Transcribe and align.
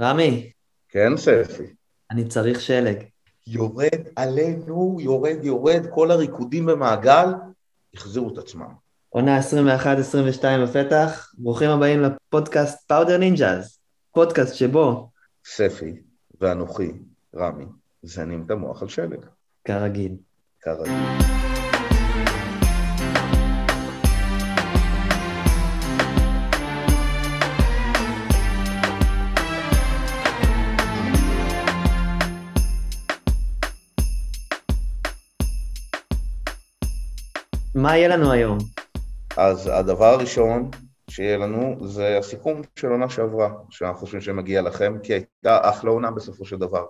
רמי, 0.00 0.50
כן, 0.88 1.16
ספי. 1.16 1.62
אני 2.10 2.28
צריך 2.28 2.60
שלג. 2.60 2.96
יורד 3.46 4.08
עלינו, 4.16 4.98
יורד, 5.00 5.36
יורד, 5.42 5.86
כל 5.94 6.10
הריקודים 6.10 6.66
במעגל 6.66 7.26
החזירו 7.94 8.32
את 8.32 8.38
עצמם. 8.38 8.72
עונה 9.08 9.40
21-22 9.40 10.44
בפתח, 10.62 11.32
ברוכים 11.38 11.70
הבאים 11.70 12.02
לפודקאסט 12.02 12.88
פאודר 12.88 13.16
נינג'אז, 13.16 13.78
פודקאסט 14.12 14.54
שבו, 14.54 15.10
ספי 15.44 16.02
ואנוכי, 16.40 16.92
רמי, 17.36 17.64
זנים 18.02 18.42
את 18.46 18.50
המוח 18.50 18.82
על 18.82 18.88
שלג. 18.88 19.26
כרגיל. 19.64 20.16
כרגיל. 20.60 21.39
מה 37.82 37.96
יהיה 37.96 38.08
לנו 38.08 38.32
היום? 38.32 38.58
אז 39.36 39.70
הדבר 39.72 40.04
הראשון 40.04 40.70
שיהיה 41.10 41.38
לנו 41.38 41.88
זה 41.88 42.18
הסיכום 42.18 42.62
של 42.76 42.88
עונה 42.88 43.10
שעברה, 43.10 43.52
שאנחנו 43.70 44.00
חושבים 44.00 44.20
שמגיע 44.20 44.62
לכם, 44.62 44.96
כי 45.02 45.12
הייתה 45.12 45.70
אחלה 45.70 45.90
עונה 45.90 46.10
בסופו 46.10 46.44
של 46.44 46.56
דבר. 46.56 46.84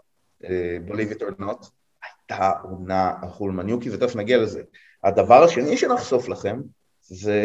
אה, 0.44 0.76
believe 0.88 1.14
it 1.14 1.20
or 1.20 1.40
not, 1.40 1.66
הייתה 2.02 2.50
עונה 2.62 3.12
החולמניוקי, 3.22 3.90
ותכף 3.90 4.16
נגיע 4.16 4.38
לזה. 4.38 4.62
הדבר 5.04 5.42
השני 5.42 5.76
שנחשוף 5.76 6.28
לכם, 6.28 6.60
זה, 7.00 7.42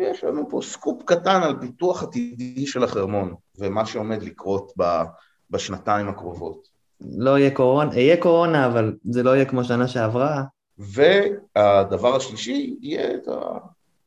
יש 0.00 0.24
לנו 0.24 0.50
פה 0.50 0.60
סקופ 0.62 1.02
קטן 1.02 1.42
על 1.42 1.56
פיתוח 1.60 2.02
עתידי 2.02 2.66
של 2.66 2.84
החרמון, 2.84 3.34
ומה 3.58 3.86
שעומד 3.86 4.22
לקרות 4.22 4.72
ב, 4.78 5.02
בשנתיים 5.50 6.08
הקרובות. 6.08 6.68
לא 7.00 7.38
יהיה 7.38 7.50
קורונה, 7.50 7.98
יהיה 7.98 8.16
קורונה, 8.16 8.66
אבל 8.66 8.96
זה 9.04 9.22
לא 9.22 9.30
יהיה 9.36 9.44
כמו 9.44 9.64
שנה 9.64 9.88
שעברה. 9.88 10.42
והדבר 10.80 12.16
השלישי 12.16 12.76
יהיה 12.80 13.14
את 13.14 13.28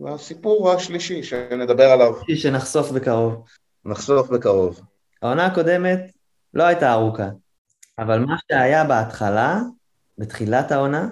הסיפור 0.07 0.71
השלישי 0.71 1.23
שנדבר 1.23 1.83
עליו. 1.83 2.13
שנחשוף 2.35 2.91
בקרוב. 2.91 3.45
נחשוף 3.85 4.29
בקרוב. 4.29 4.81
העונה 5.21 5.45
הקודמת 5.45 6.11
לא 6.53 6.63
הייתה 6.63 6.93
ארוכה, 6.93 7.29
אבל 7.99 8.19
מה 8.19 8.35
שהיה 8.47 8.83
בהתחלה, 8.83 9.61
בתחילת 10.17 10.71
העונה, 10.71 11.09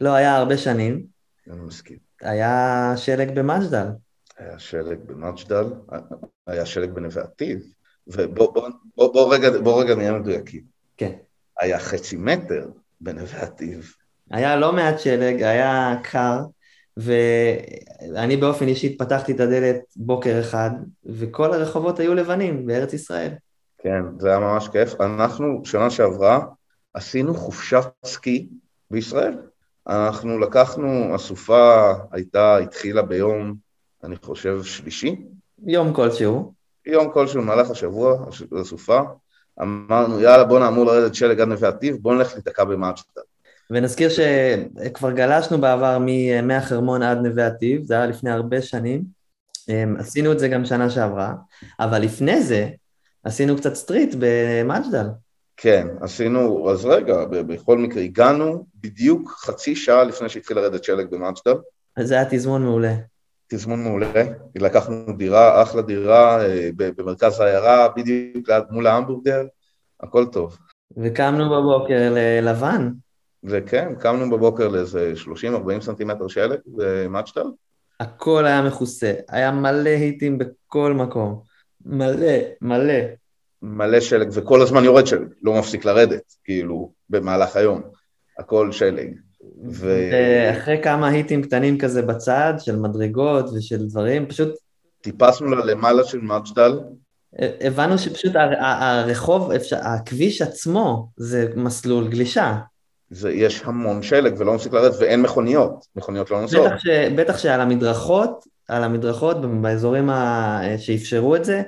לא 0.00 0.14
היה 0.14 0.36
הרבה 0.36 0.58
שנים. 0.58 1.06
אני 1.50 1.60
מסכים. 1.60 1.98
היה 2.20 2.92
שלג 2.96 3.34
במג'דל. 3.34 3.86
היה 4.38 4.58
שלג 4.58 4.98
במג'דל, 5.06 5.64
היה 6.46 6.66
שלג 6.66 6.90
בנבעתיב, 6.90 7.62
ובוא 8.06 8.54
בוא, 8.54 8.68
בוא, 8.96 9.12
בוא 9.12 9.34
רגע, 9.34 9.58
בוא 9.58 9.82
רגע 9.82 9.94
נהיה 9.94 10.12
מדויקים. 10.12 10.62
כן. 10.96 11.12
היה 11.60 11.78
חצי 11.78 12.16
מטר 12.16 12.68
בנבעתיב. 13.00 13.94
היה 14.30 14.56
לא 14.56 14.72
מעט 14.72 14.98
שלג, 14.98 15.42
היה 15.42 15.94
קר, 16.02 16.38
ואני 16.96 18.36
באופן 18.36 18.68
אישי 18.68 18.98
פתחתי 18.98 19.32
את 19.32 19.40
הדלת 19.40 19.80
בוקר 19.96 20.40
אחד, 20.40 20.70
וכל 21.06 21.52
הרחובות 21.52 22.00
היו 22.00 22.14
לבנים 22.14 22.66
בארץ 22.66 22.92
ישראל. 22.92 23.30
כן, 23.78 24.02
זה 24.18 24.28
היה 24.28 24.38
ממש 24.38 24.68
כיף. 24.68 25.00
אנחנו, 25.00 25.60
שנה 25.64 25.90
שעברה, 25.90 26.40
עשינו 26.94 27.34
חופשת 27.34 27.84
סקי 28.04 28.48
בישראל. 28.90 29.38
אנחנו 29.86 30.38
לקחנו, 30.38 31.14
הסופה 31.14 31.92
הייתה, 32.12 32.56
התחילה 32.56 33.02
ביום, 33.02 33.54
אני 34.04 34.16
חושב, 34.16 34.62
שלישי. 34.62 35.16
יום 35.66 35.92
כלשהו. 35.92 36.52
יום 36.86 37.10
כלשהו 37.12 37.42
במהלך 37.42 37.70
השבוע, 37.70 38.26
הסופה. 38.60 39.00
אמרנו, 39.62 40.20
יאללה, 40.20 40.44
בוא 40.44 40.58
נאמור 40.58 40.86
לרדת 40.86 41.14
שלג 41.14 41.40
עד 41.40 41.48
נווה 41.48 41.70
בוא 42.00 42.14
נלך 42.14 42.34
להיתקע 42.34 42.64
במאצ'טה. 42.64 43.20
ונזכיר 43.70 44.08
שכבר 44.08 45.10
גלשנו 45.10 45.60
בעבר 45.60 45.98
מהחרמון 46.42 47.02
עד 47.02 47.18
נווה 47.18 47.46
עתיב, 47.46 47.82
זה 47.82 47.94
היה 47.94 48.06
לפני 48.06 48.30
הרבה 48.30 48.62
שנים. 48.62 49.04
אמ, 49.68 49.96
עשינו 49.98 50.32
את 50.32 50.38
זה 50.38 50.48
גם 50.48 50.64
שנה 50.64 50.90
שעברה, 50.90 51.34
אבל 51.80 51.98
לפני 52.02 52.42
זה 52.42 52.68
עשינו 53.24 53.56
קצת 53.56 53.74
סטריט 53.74 54.14
במג'דל. 54.18 55.06
כן, 55.56 55.86
עשינו, 56.00 56.70
אז 56.70 56.84
רגע, 56.84 57.24
בכל 57.24 57.78
מקרה, 57.78 58.02
הגענו 58.02 58.66
בדיוק 58.74 59.30
חצי 59.30 59.76
שעה 59.76 60.04
לפני 60.04 60.28
שהתחיל 60.28 60.56
לרדת 60.56 60.84
שלג 60.84 61.10
במג'דל. 61.10 61.54
אז 61.96 62.08
זה 62.08 62.14
היה 62.14 62.24
תזמון 62.30 62.62
מעולה. 62.62 62.94
תזמון 63.48 63.84
מעולה, 63.84 64.22
לקחנו 64.54 65.16
דירה, 65.16 65.62
אחלה 65.62 65.82
דירה, 65.82 66.44
אה, 66.44 66.70
במרכז 66.76 67.40
העיירה, 67.40 67.88
בדיוק 67.96 68.48
מול 68.70 68.86
ההמבורגר, 68.86 69.42
הכל 70.00 70.26
טוב. 70.32 70.58
וקמנו 70.96 71.50
בבוקר 71.50 72.12
ללבן. 72.14 72.90
וכן, 73.44 73.94
קמנו 73.98 74.30
בבוקר 74.30 74.68
לאיזה 74.68 75.12
30-40 75.78 75.80
סנטימטר 75.80 76.28
שלג 76.28 76.58
במאצ'טל. 76.66 77.46
הכל 78.00 78.46
היה 78.46 78.62
מכוסה, 78.62 79.12
היה 79.28 79.50
מלא 79.50 79.90
היטים 79.90 80.38
בכל 80.38 80.92
מקום. 80.92 81.40
מלא, 81.86 82.32
מלא. 82.60 82.94
מלא 83.62 84.00
שלג, 84.00 84.28
וכל 84.32 84.62
הזמן 84.62 84.84
יורד 84.84 85.06
שלג, 85.06 85.28
לא 85.42 85.58
מפסיק 85.58 85.84
לרדת, 85.84 86.34
כאילו, 86.44 86.92
במהלך 87.10 87.56
היום. 87.56 87.82
הכל 88.38 88.72
שלג. 88.72 89.14
ו... 89.70 90.10
ואחרי 90.12 90.82
כמה 90.82 91.08
היטים 91.08 91.42
קטנים 91.42 91.78
כזה 91.78 92.02
בצד, 92.02 92.54
של 92.58 92.76
מדרגות 92.76 93.44
ושל 93.56 93.86
דברים, 93.86 94.26
פשוט... 94.26 94.54
טיפסנו 95.00 95.46
ללמעלה 95.46 96.04
של 96.04 96.20
מאצ'טל. 96.20 96.80
הבנו 97.60 97.98
שפשוט 97.98 98.32
הרחוב, 98.60 99.50
הכביש 99.82 100.42
עצמו 100.42 101.08
זה 101.16 101.46
מסלול 101.56 102.08
גלישה. 102.08 102.58
זה, 103.10 103.32
יש 103.32 103.62
המון 103.64 104.02
שלג 104.02 104.34
ולא 104.38 104.54
מפסיק 104.54 104.72
לרדת 104.72 104.94
ואין 105.00 105.22
מכוניות, 105.22 105.86
מכוניות 105.96 106.30
לא 106.30 106.40
נוסעות. 106.40 106.66
בטח, 106.66 106.78
ש, 106.78 106.88
בטח 107.16 107.38
שעל 107.38 107.60
המדרכות, 107.60 108.44
על 108.68 108.84
המדרכות, 108.84 109.36
באזורים 109.62 110.10
ה, 110.10 110.60
שאפשרו 110.78 111.36
את 111.36 111.44
זה, 111.44 111.62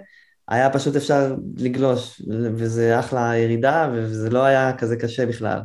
היה 0.48 0.70
פשוט 0.70 0.96
אפשר 0.96 1.34
לגלוש, 1.56 2.22
וזה 2.30 3.00
אחלה 3.00 3.36
ירידה, 3.36 3.90
וזה 3.94 4.30
לא 4.30 4.44
היה 4.44 4.76
כזה 4.76 4.96
קשה 4.96 5.26
בכלל. 5.26 5.60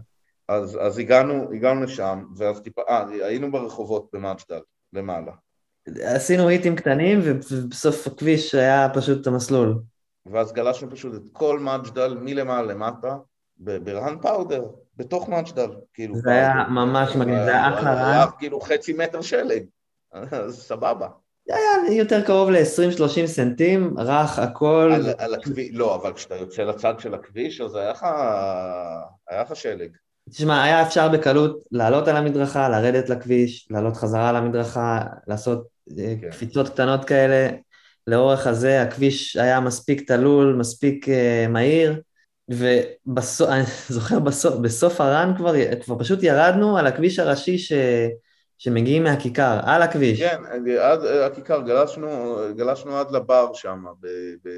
אז, 0.49 0.77
אז 0.81 0.97
הגענו, 0.97 1.51
הגענו 1.53 1.83
לשם, 1.83 2.23
ואז 2.37 2.61
טיפה, 2.61 2.81
אה, 2.89 3.05
היינו 3.09 3.51
ברחובות 3.51 4.07
במג'דל, 4.13 4.59
למעלה. 4.93 5.31
עשינו 6.01 6.47
הייקים 6.47 6.75
קטנים, 6.75 7.19
ובסוף 7.23 8.07
הכביש 8.07 8.55
היה 8.55 8.87
פשוט 8.93 9.27
המסלול. 9.27 9.79
ואז 10.25 10.53
גלשנו 10.53 10.91
פשוט 10.91 11.15
את 11.15 11.29
כל 11.31 11.59
מג'דל 11.59 12.17
מלמעלה 12.21 12.73
למטה, 12.73 13.17
ב 13.59 13.74
run 13.74 14.17
powder. 14.21 14.65
בתוך 14.97 15.29
מג'דל, 15.29 15.69
כאילו. 15.93 16.15
זה 16.15 16.31
היה 16.31 16.53
ממש 16.69 17.15
מגניב, 17.15 17.43
זה 17.45 17.51
היה 17.51 17.69
אחלה 17.73 17.93
run. 17.93 18.11
היה 18.11 18.25
כאילו 18.39 18.61
חצי 18.61 18.93
מטר 18.93 19.21
שלג, 19.21 19.63
אז 20.13 20.61
סבבה. 20.61 21.07
זה 21.47 21.53
היה 21.55 21.97
יותר 21.97 22.21
קרוב 22.25 22.49
ל-20-30 22.49 23.25
סנטים, 23.25 23.93
רך, 23.97 24.39
הכל. 24.39 24.91
על, 24.95 25.13
על 25.17 25.33
הכביש, 25.33 25.69
לא, 25.73 25.95
אבל 25.95 26.13
כשאתה 26.13 26.35
יוצא 26.35 26.63
לצד 26.63 26.93
של 26.99 27.13
הכביש, 27.13 27.61
אז 27.61 27.75
היה 27.75 27.91
לך, 27.91 28.03
היה 29.29 29.41
לך 29.41 29.55
שלג. 29.55 29.89
תשמע, 30.29 30.63
היה 30.63 30.81
אפשר 30.81 31.09
בקלות 31.09 31.63
לעלות 31.71 32.07
על 32.07 32.17
המדרכה, 32.17 32.69
לרדת 32.69 33.09
לכביש, 33.09 33.67
לעלות 33.71 33.97
חזרה 33.97 34.29
על 34.29 34.35
המדרכה, 34.35 35.01
לעשות 35.27 35.67
אה, 35.99 36.13
כן. 36.21 36.29
קפיצות 36.29 36.69
קטנות 36.69 37.05
כאלה. 37.05 37.49
לאורך 38.07 38.47
הזה 38.47 38.81
הכביש 38.81 39.35
היה 39.35 39.59
מספיק 39.59 40.07
תלול, 40.07 40.55
מספיק 40.55 41.05
uh, 41.07 41.11
מהיר, 41.49 42.01
ובסוף, 42.49 43.49
אני 43.49 43.63
זוכר 43.89 44.19
בסוף, 44.19 44.55
בסוף 44.55 45.01
הרן 45.01 45.33
כבר, 45.37 45.53
כבר 45.83 45.99
פשוט 45.99 46.23
ירדנו 46.23 46.77
על 46.77 46.87
הכביש 46.87 47.19
הראשי 47.19 47.57
ש, 47.57 47.73
שמגיעים 48.57 49.03
מהכיכר, 49.03 49.59
על 49.63 49.81
הכביש. 49.81 50.21
כן, 50.21 50.41
עד 50.79 51.05
הכיכר, 51.05 51.61
גלשנו, 51.61 52.37
גלשנו 52.55 52.97
עד 52.97 53.11
לבר 53.11 53.53
שם. 53.53 53.83
ב, 53.99 54.07
ב... 54.43 54.49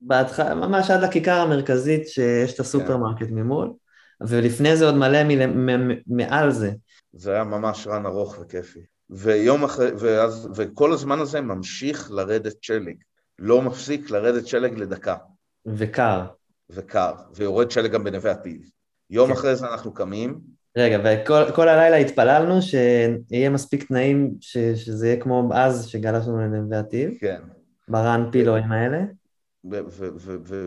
בהתחלה, 0.00 0.54
ממש 0.54 0.90
עד 0.90 1.02
לכיכר 1.02 1.40
המרכזית 1.40 2.08
שיש 2.08 2.54
את 2.54 2.60
הסופרמרקט 2.60 3.26
כן. 3.26 3.34
ממול, 3.34 3.72
ולפני 4.20 4.76
זה 4.76 4.84
עוד 4.86 4.94
מלא 4.94 5.24
מ, 5.24 5.28
מ, 5.28 5.88
מ, 5.88 5.94
מעל 6.06 6.50
זה. 6.50 6.72
זה 7.12 7.32
היה 7.32 7.44
ממש 7.44 7.86
run 7.86 8.06
ארוך 8.06 8.38
וכיפי. 8.40 8.80
ויום 9.10 9.64
אחרי, 9.64 9.90
ואז, 9.98 10.48
וכל 10.56 10.92
הזמן 10.92 11.20
הזה 11.20 11.40
ממשיך 11.40 12.10
לרדת 12.10 12.62
שלג. 12.62 12.96
לא 13.38 13.62
מפסיק 13.62 14.10
לרדת 14.10 14.46
שלג 14.46 14.78
לדקה. 14.78 15.16
וקר. 15.66 16.24
וקר, 16.70 17.12
ויורד 17.34 17.70
שלג 17.70 17.92
גם 17.92 18.04
בנווה 18.04 18.30
עתיד. 18.30 18.66
יום 19.10 19.28
כן. 19.28 19.32
אחרי 19.32 19.56
זה 19.56 19.66
אנחנו 19.66 19.94
קמים. 19.94 20.40
רגע, 20.76 20.98
וכל 21.48 21.68
הלילה 21.68 21.96
התפללנו 21.96 22.62
שיהיה 22.62 23.50
מספיק 23.50 23.88
תנאים 23.88 24.34
ש, 24.40 24.58
שזה 24.58 25.06
יהיה 25.06 25.20
כמו 25.20 25.50
אז 25.54 25.86
שגלשנו 25.86 26.38
לנווה 26.38 26.78
עתיד. 26.78 27.10
כן. 27.20 27.42
ברן 27.88 28.28
פילואים 28.32 28.72
האלה. 28.72 29.02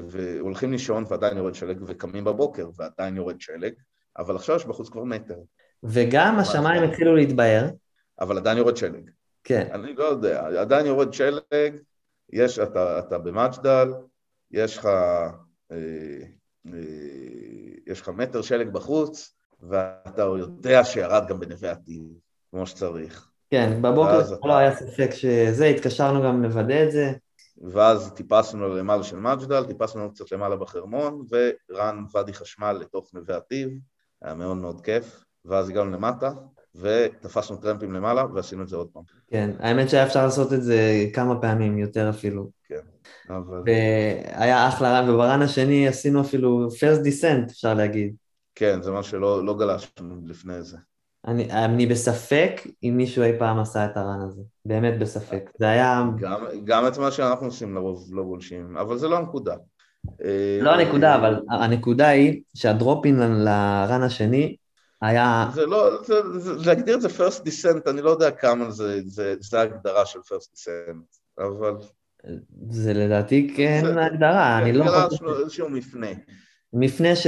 והולכים 0.07 0.71
לישון 0.71 1.03
ועדיין 1.07 1.37
יורד 1.37 1.55
שלג, 1.55 1.77
וקמים 1.85 2.23
בבוקר 2.23 2.69
ועדיין 2.77 3.15
יורד 3.17 3.41
שלג, 3.41 3.73
אבל 4.17 4.35
עכשיו 4.35 4.55
יש 4.55 4.65
בחוץ 4.65 4.89
כבר 4.89 5.03
מטר. 5.03 5.37
וגם 5.83 6.39
השמיים 6.39 6.83
התחילו 6.83 7.15
להתבהר. 7.15 7.69
אבל 8.19 8.37
עדיין 8.37 8.57
יורד 8.57 8.77
שלג. 8.77 9.09
כן. 9.43 9.67
אני 9.73 9.93
לא 9.93 10.03
יודע, 10.03 10.47
עדיין 10.61 10.85
יורד 10.85 11.13
שלג, 11.13 11.75
יש, 12.33 12.59
אתה, 12.59 12.99
אתה 12.99 13.17
במג'דל, 13.17 13.93
יש 14.51 14.77
לך 14.77 14.89
יש 17.87 18.01
לך 18.01 18.09
מטר 18.09 18.41
שלג 18.41 18.69
בחוץ, 18.69 19.35
ואתה 19.61 20.21
יודע 20.21 20.83
שירד 20.83 21.27
גם 21.27 21.39
בנווה 21.39 21.71
עתיד, 21.71 22.03
כמו 22.51 22.67
שצריך. 22.67 23.29
כן, 23.49 23.81
בבוקר 23.81 24.21
לא 24.43 24.57
היה 24.57 24.75
ספק 24.75 25.09
שזה, 25.11 25.65
התקשרנו 25.65 26.23
גם 26.23 26.43
לוודא 26.43 26.83
את 26.83 26.91
זה. 26.91 27.11
ואז 27.71 28.11
טיפסנו 28.15 28.75
למעלה 28.75 29.03
של 29.03 29.17
מג'דל, 29.17 29.65
טיפסנו 29.65 30.11
קצת 30.13 30.31
למעלה 30.31 30.55
בחרמון, 30.55 31.25
ורן 31.29 32.03
ואדי 32.13 32.33
חשמל 32.33 32.71
לתוך 32.71 33.13
נווה 33.13 33.37
עתיב, 33.37 33.69
היה 34.21 34.33
מאוד 34.33 34.57
מאוד 34.57 34.81
כיף, 34.81 35.23
ואז 35.45 35.69
הגענו 35.69 35.91
למטה, 35.91 36.31
ותפסנו 36.79 37.57
טרמפים 37.57 37.93
למעלה, 37.93 38.25
ועשינו 38.33 38.63
את 38.63 38.67
זה 38.67 38.75
עוד 38.75 38.87
פעם. 38.93 39.03
כן, 39.27 39.49
האמת 39.59 39.89
שהיה 39.89 40.05
אפשר 40.05 40.25
לעשות 40.25 40.53
את 40.53 40.63
זה 40.63 41.05
כמה 41.13 41.41
פעמים, 41.41 41.77
יותר 41.77 42.09
אפילו. 42.09 42.49
כן, 42.67 42.79
אבל... 43.29 43.61
והיה 43.65 44.67
אחלה 44.67 44.99
רן, 44.99 45.09
וברן 45.09 45.41
השני 45.41 45.87
עשינו 45.87 46.21
אפילו 46.21 46.67
first 46.67 47.05
descent, 47.05 47.51
אפשר 47.51 47.73
להגיד. 47.73 48.13
כן, 48.55 48.81
זה 48.81 48.91
מה 48.91 49.03
שלא 49.03 49.45
לא 49.45 49.57
גלשנו 49.57 50.15
לפני 50.25 50.63
זה. 50.63 50.77
אני, 51.27 51.51
אני 51.51 51.85
בספק 51.85 52.61
אם 52.83 52.93
מישהו 52.97 53.23
אי 53.23 53.39
פעם 53.39 53.59
עשה 53.59 53.85
את 53.85 53.97
הרן 53.97 54.21
הזה, 54.21 54.41
באמת 54.65 54.99
בספק. 54.99 55.49
זה 55.59 55.69
היה... 55.69 56.03
גם, 56.19 56.45
גם 56.63 56.87
את 56.87 56.97
מה 56.97 57.11
שאנחנו 57.11 57.45
עושים 57.45 57.75
לרוב 57.75 58.07
לא 58.11 58.23
גולשים, 58.23 58.77
אבל 58.77 58.97
זה 58.97 59.07
לא 59.07 59.17
הנקודה. 59.17 59.55
לא 60.61 60.71
הנקודה, 60.71 61.15
אבל 61.15 61.41
הנקודה 61.49 62.07
היא 62.07 62.41
שהדרופין 62.53 63.19
לרן 63.19 64.03
השני 64.03 64.55
היה... 65.01 65.47
זה 65.53 65.65
לא, 65.65 66.03
זה, 66.03 66.39
זה, 66.39 66.53
להגדיר 66.65 66.95
את 66.95 67.01
זה 67.01 67.07
first 67.07 67.41
descent, 67.41 67.89
אני 67.89 68.01
לא 68.01 68.09
יודע 68.09 68.31
כמה 68.31 68.71
זה, 68.71 68.99
זה, 69.05 69.35
זה 69.39 69.59
ההגדרה 69.59 70.05
של 70.05 70.19
first 70.19 70.47
descent, 70.55 71.19
אבל... 71.39 71.73
זה 72.69 72.93
לדעתי 72.93 73.53
כן 73.57 73.81
זה, 73.83 74.05
הגדרה, 74.05 74.57
אני 74.57 74.73
לא 74.73 74.85
חושב... 74.85 75.09
גלשנו 75.09 75.39
איזשהו 75.39 75.69
מפנה. 75.69 76.07
מפנה 76.73 77.15
ש... 77.15 77.27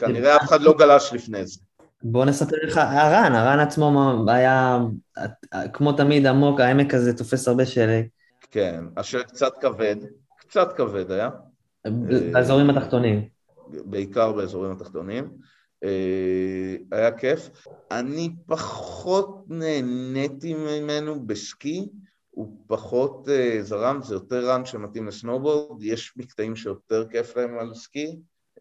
כנראה 0.00 0.36
אף 0.36 0.42
אחד 0.42 0.60
לא 0.60 0.74
גלש 0.78 1.12
לפני 1.12 1.46
זה. 1.46 1.60
בוא 2.02 2.24
נספר 2.24 2.56
לך, 2.62 2.76
הרן, 2.76 3.32
הרן 3.34 3.58
עצמו 3.58 4.24
היה, 4.28 4.78
כמו 5.72 5.92
תמיד, 5.92 6.26
עמוק, 6.26 6.60
העמק 6.60 6.94
הזה 6.94 7.16
תופס 7.16 7.48
הרבה 7.48 7.66
שלג. 7.66 8.04
כן, 8.50 8.84
אשר 8.94 9.22
קצת 9.22 9.52
כבד, 9.60 9.96
קצת 10.38 10.72
כבד 10.76 11.10
היה. 11.10 11.30
באזורים 12.32 12.70
התחתונים. 12.70 13.28
בעיקר 13.68 14.32
באזורים 14.32 14.72
התחתונים. 14.72 15.28
אה, 15.86 16.98
היה 16.98 17.12
כיף. 17.12 17.50
אני 17.90 18.30
פחות 18.46 19.44
נהניתי 19.48 20.54
ממנו 20.54 21.26
בסקי, 21.26 21.88
הוא 22.30 22.56
פחות 22.66 23.28
uh, 23.28 23.62
זרם, 23.62 24.00
זה 24.02 24.14
יותר 24.14 24.50
רן 24.50 24.64
שמתאים 24.64 25.06
לסנובורד, 25.06 25.82
יש 25.82 26.12
מקטעים 26.16 26.56
שיותר 26.56 27.06
כיף 27.10 27.36
להם 27.36 27.58
על 27.58 27.74
סקי, 27.74 28.16
אה, 28.56 28.60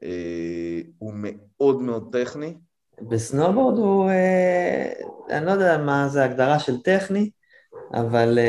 הוא 0.97 1.13
מאוד 1.15 1.81
מאוד 1.81 2.09
טכני. 2.11 2.57
בסנובורד 3.01 3.77
הוא, 3.77 4.09
אני 5.29 5.45
לא 5.45 5.51
יודע 5.51 5.77
מה 5.77 6.07
זה 6.07 6.23
הגדרה 6.23 6.59
של 6.59 6.81
טכני, 6.81 7.29
אבל 7.93 8.39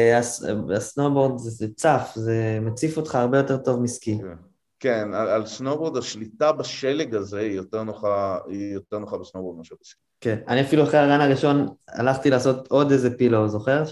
הסנובורד 0.77 1.39
זה, 1.39 1.51
זה 1.51 1.67
צף, 1.75 2.13
זה 2.15 2.59
מציף 2.63 2.97
אותך 2.97 3.15
הרבה 3.15 3.39
יותר 3.39 3.57
טוב 3.57 3.81
מסקי. 3.81 4.19
כן. 4.19 4.46
כן, 4.81 5.15
על, 5.15 5.29
על 5.29 5.47
סנובורד 5.47 5.97
השליטה 5.97 6.53
בשלג 6.53 7.15
הזה 7.15 7.41
היא 7.41 7.53
יותר 7.53 7.83
נוחה, 7.83 8.39
היא 8.47 8.75
יותר 8.75 8.99
נוחה 8.99 9.19
בסנובורד 9.19 9.57
מאשר 9.59 9.75
בסקי. 9.81 10.01
כן, 10.21 10.39
אני 10.49 10.61
אפילו 10.61 10.83
אחרי 10.83 11.01
ה 11.01 11.06
run 11.06 11.21
הראשון 11.21 11.69
הלכתי 11.89 12.31
לעשות 12.31 12.69
עוד 12.69 12.91
איזה 12.91 13.17
pillow, 13.19 13.49
זוכר? 13.49 13.83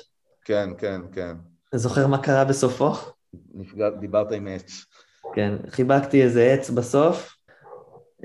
כן, 0.45 0.71
כן, 0.79 1.01
כן. 1.13 1.37
זוכר 1.75 2.07
מה 2.07 2.19
קרה 2.19 2.45
בסופו? 2.45 2.93
נפגע, 3.55 3.91
דיברת 3.91 4.33
עם 4.33 4.47
עץ. 4.47 4.85
כן, 5.35 5.55
חיבקתי 5.69 6.23
איזה 6.23 6.45
עץ 6.45 6.71
בסוף. 6.71 7.37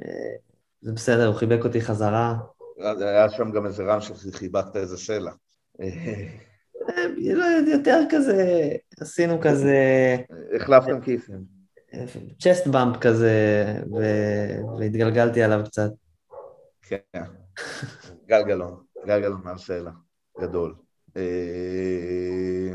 אה, 0.02 0.36
זה 0.82 0.92
בסדר, 0.92 1.28
הוא 1.28 1.36
חיבק 1.36 1.66
אותי 1.66 1.82
חזרה. 1.82 2.36
היה 3.00 3.30
שם 3.30 3.52
גם 3.52 3.66
איזה 3.66 3.84
רן 3.84 4.02
שחיבקת 4.02 4.76
איזה 4.76 4.98
סלע. 4.98 5.32
אה, 5.82 6.26
לא, 7.18 7.46
יותר 7.72 8.02
כזה, 8.10 8.70
עשינו 9.02 9.42
כזה... 9.42 9.76
החלפתם 10.56 11.02
כיסים. 11.02 11.59
צ'סט 12.39 12.68
באמפ 12.68 12.97
כזה, 12.97 13.65
ו... 13.91 14.03
והתגלגלתי 14.80 15.44
עליו 15.44 15.62
קצת. 15.65 15.91
כן, 16.81 17.24
גלגלון, 18.27 18.83
גלגלון 19.06 19.41
מהסלע, 19.44 19.91
גדול. 20.39 20.75
אה, 21.18 22.74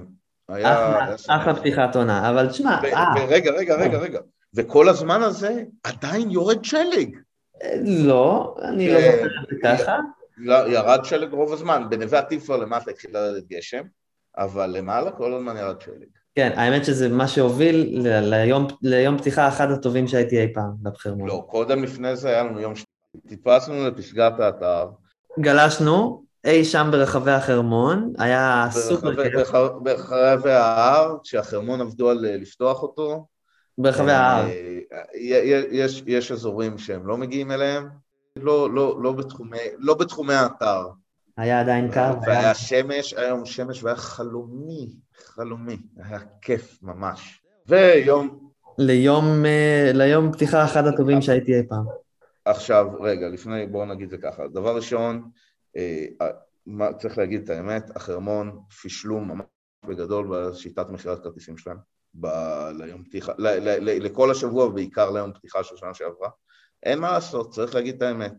אחלה 1.28 1.55
פתיחת 1.55 1.96
עונה, 1.96 2.31
אבל 2.31 2.49
תשמע... 2.49 2.81
אה. 2.84 3.26
רגע, 3.28 3.50
רגע, 3.50 3.76
רגע, 3.76 3.99
רגע. 3.99 4.20
וכל 4.55 4.88
הזמן 4.88 5.22
הזה 5.22 5.62
עדיין 5.82 6.31
יורד 6.31 6.64
שלג. 6.64 7.16
לא, 7.84 8.56
אני 8.62 8.88
לא 8.88 9.00
זוכר 9.00 9.26
את 9.26 9.31
זה 9.50 9.56
ככה. 9.62 9.99
ירד 10.69 11.05
שלג 11.05 11.32
רוב 11.32 11.52
הזמן, 11.52 11.87
בנווה 11.90 12.19
עטיפה 12.19 12.56
למטה 12.56 12.90
התחיל 12.90 13.11
לרדת 13.14 13.44
גשם, 13.49 13.82
אבל 14.37 14.66
למעלה 14.66 15.11
כל 15.11 15.34
הזמן 15.34 15.56
ירד 15.56 15.81
שלג. 15.81 16.08
כן, 16.35 16.53
האמת 16.57 16.85
שזה 16.85 17.09
מה 17.09 17.29
שהוביל 17.29 18.09
ליום, 18.09 18.67
ליום 18.83 19.19
פתיחה 19.19 19.49
אחד 19.49 19.71
הטובים 19.71 20.09
שהייתי 20.09 20.41
אי 20.41 20.53
פעם 20.55 20.71
בבחרמון. 20.83 21.29
לא, 21.29 21.47
קודם 21.49 21.83
לפני 21.83 22.17
זה 22.17 22.29
היה 22.29 22.43
לנו 22.43 22.61
יום 22.61 22.77
ש... 22.77 22.85
טיפסנו 23.29 23.87
לפסגת 23.87 24.41
האתר. 24.41 24.89
גלשנו 25.41 26.25
אי 26.45 26.65
שם 26.65 26.89
ברחבי 26.93 27.31
החרמון, 27.31 28.13
היה 28.19 28.67
סופר 28.71 29.23
כיף. 29.23 29.51
ברחבי 29.83 30.51
ההר, 30.51 31.17
כשהחרמון 31.23 31.81
עבדו 31.81 32.11
על 32.11 32.27
אה, 32.27 32.37
לפתוח 32.37 32.83
אותו. 32.83 33.27
ברחבי 33.79 34.13
ההר. 34.13 34.45
אה, 34.45 35.03
יש, 35.71 36.03
יש 36.07 36.33
אזורים 36.33 36.79
שהם 36.79 37.07
לא 37.07 37.17
מגיעים 37.17 37.51
אליהם, 37.51 37.89
לא, 38.37 38.75
לא, 38.75 39.03
לא, 39.03 39.13
בתחומי, 39.13 39.59
לא 39.79 39.95
בתחומי 39.95 40.35
האתר. 40.35 40.87
היה 41.37 41.61
עדיין 41.61 41.91
קר. 41.91 42.15
והיה 42.27 42.55
שמש, 42.55 43.15
היה 43.15 43.29
יום 43.29 43.47
שמש 43.47 43.85
והיה 43.85 43.97
חלומי. 43.97 45.04
חלומי, 45.35 45.77
היה 45.97 46.19
כיף 46.43 46.79
ממש. 46.83 47.41
ויום... 47.69 48.51
ליום, 48.79 49.45
אה, 49.47 49.91
ליום 49.95 50.33
פתיחה 50.33 50.65
אחד 50.65 50.87
הטובים 50.87 51.23
שהייתי 51.23 51.55
אי 51.55 51.67
פעם. 51.69 51.85
עכשיו, 52.45 52.87
רגע, 53.01 53.29
לפני, 53.29 53.67
בואו 53.67 53.85
נגיד 53.85 54.11
זה 54.11 54.19
ככה. 54.19 54.49
דבר 54.49 54.77
ראשון, 54.77 55.31
אה, 55.77 56.07
מה, 56.67 56.93
צריך 56.93 57.19
להגיד 57.19 57.43
את 57.43 57.51
האמת, 57.51 57.97
החרמון 57.97 58.61
פישלו 58.81 59.21
ממש 59.21 59.47
בגדול 59.89 60.27
בשיטת 60.31 60.91
מכירת 60.91 61.23
כרטיסים 61.23 61.59
שלהם. 61.59 61.77
ב, 62.15 62.27
ליום 62.79 63.05
פתיחה, 63.05 63.33
ל, 63.39 63.47
ל, 63.49 63.69
ל, 63.81 64.05
לכל 64.05 64.31
השבוע 64.31 64.65
ובעיקר 64.65 65.11
ליום 65.11 65.33
פתיחה 65.33 65.65
של 65.65 65.77
שנה 65.77 65.95
שעברה. 65.95 66.29
אין 66.83 66.99
מה 66.99 67.13
לעשות, 67.13 67.51
צריך 67.51 67.75
להגיד 67.75 67.95
את 67.95 68.03
האמת. 68.03 68.35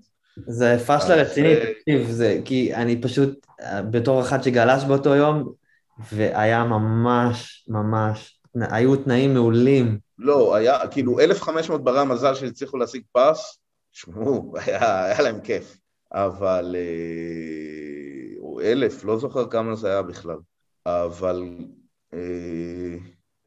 זה 0.48 0.78
פשלה 0.88 1.16
רצינית, 1.16 1.60
תקשיב, 1.60 2.10
זה 2.10 2.40
כי 2.46 2.76
אני 2.76 3.02
פשוט, 3.02 3.46
בתור 3.92 4.22
אחד 4.22 4.44
שגלש 4.44 4.84
באותו 4.84 5.16
יום, 5.16 5.54
והיה 6.00 6.64
ממש, 6.64 7.66
ממש, 7.68 8.40
היו 8.56 8.96
תנאים 8.96 9.34
מעולים. 9.34 10.00
לא, 10.18 10.56
היה, 10.56 10.88
כאילו, 10.88 11.20
1,500 11.20 11.84
ברי 11.84 12.00
המזל 12.00 12.36
שהצליחו 12.36 12.78
להשיג 12.78 13.04
פס, 13.12 13.60
תשמעו, 13.92 14.54
היה, 14.66 15.06
היה 15.06 15.22
להם 15.22 15.42
כיף. 15.42 15.78
אבל... 16.14 16.76
אה, 16.76 18.40
או 18.40 18.62
אלף, 18.62 19.04
לא 19.04 19.18
זוכר 19.18 19.50
כמה 19.50 19.76
זה 19.76 19.88
היה 19.88 20.02
בכלל. 20.02 20.38
אבל 20.86 21.44
אה, 22.14 22.98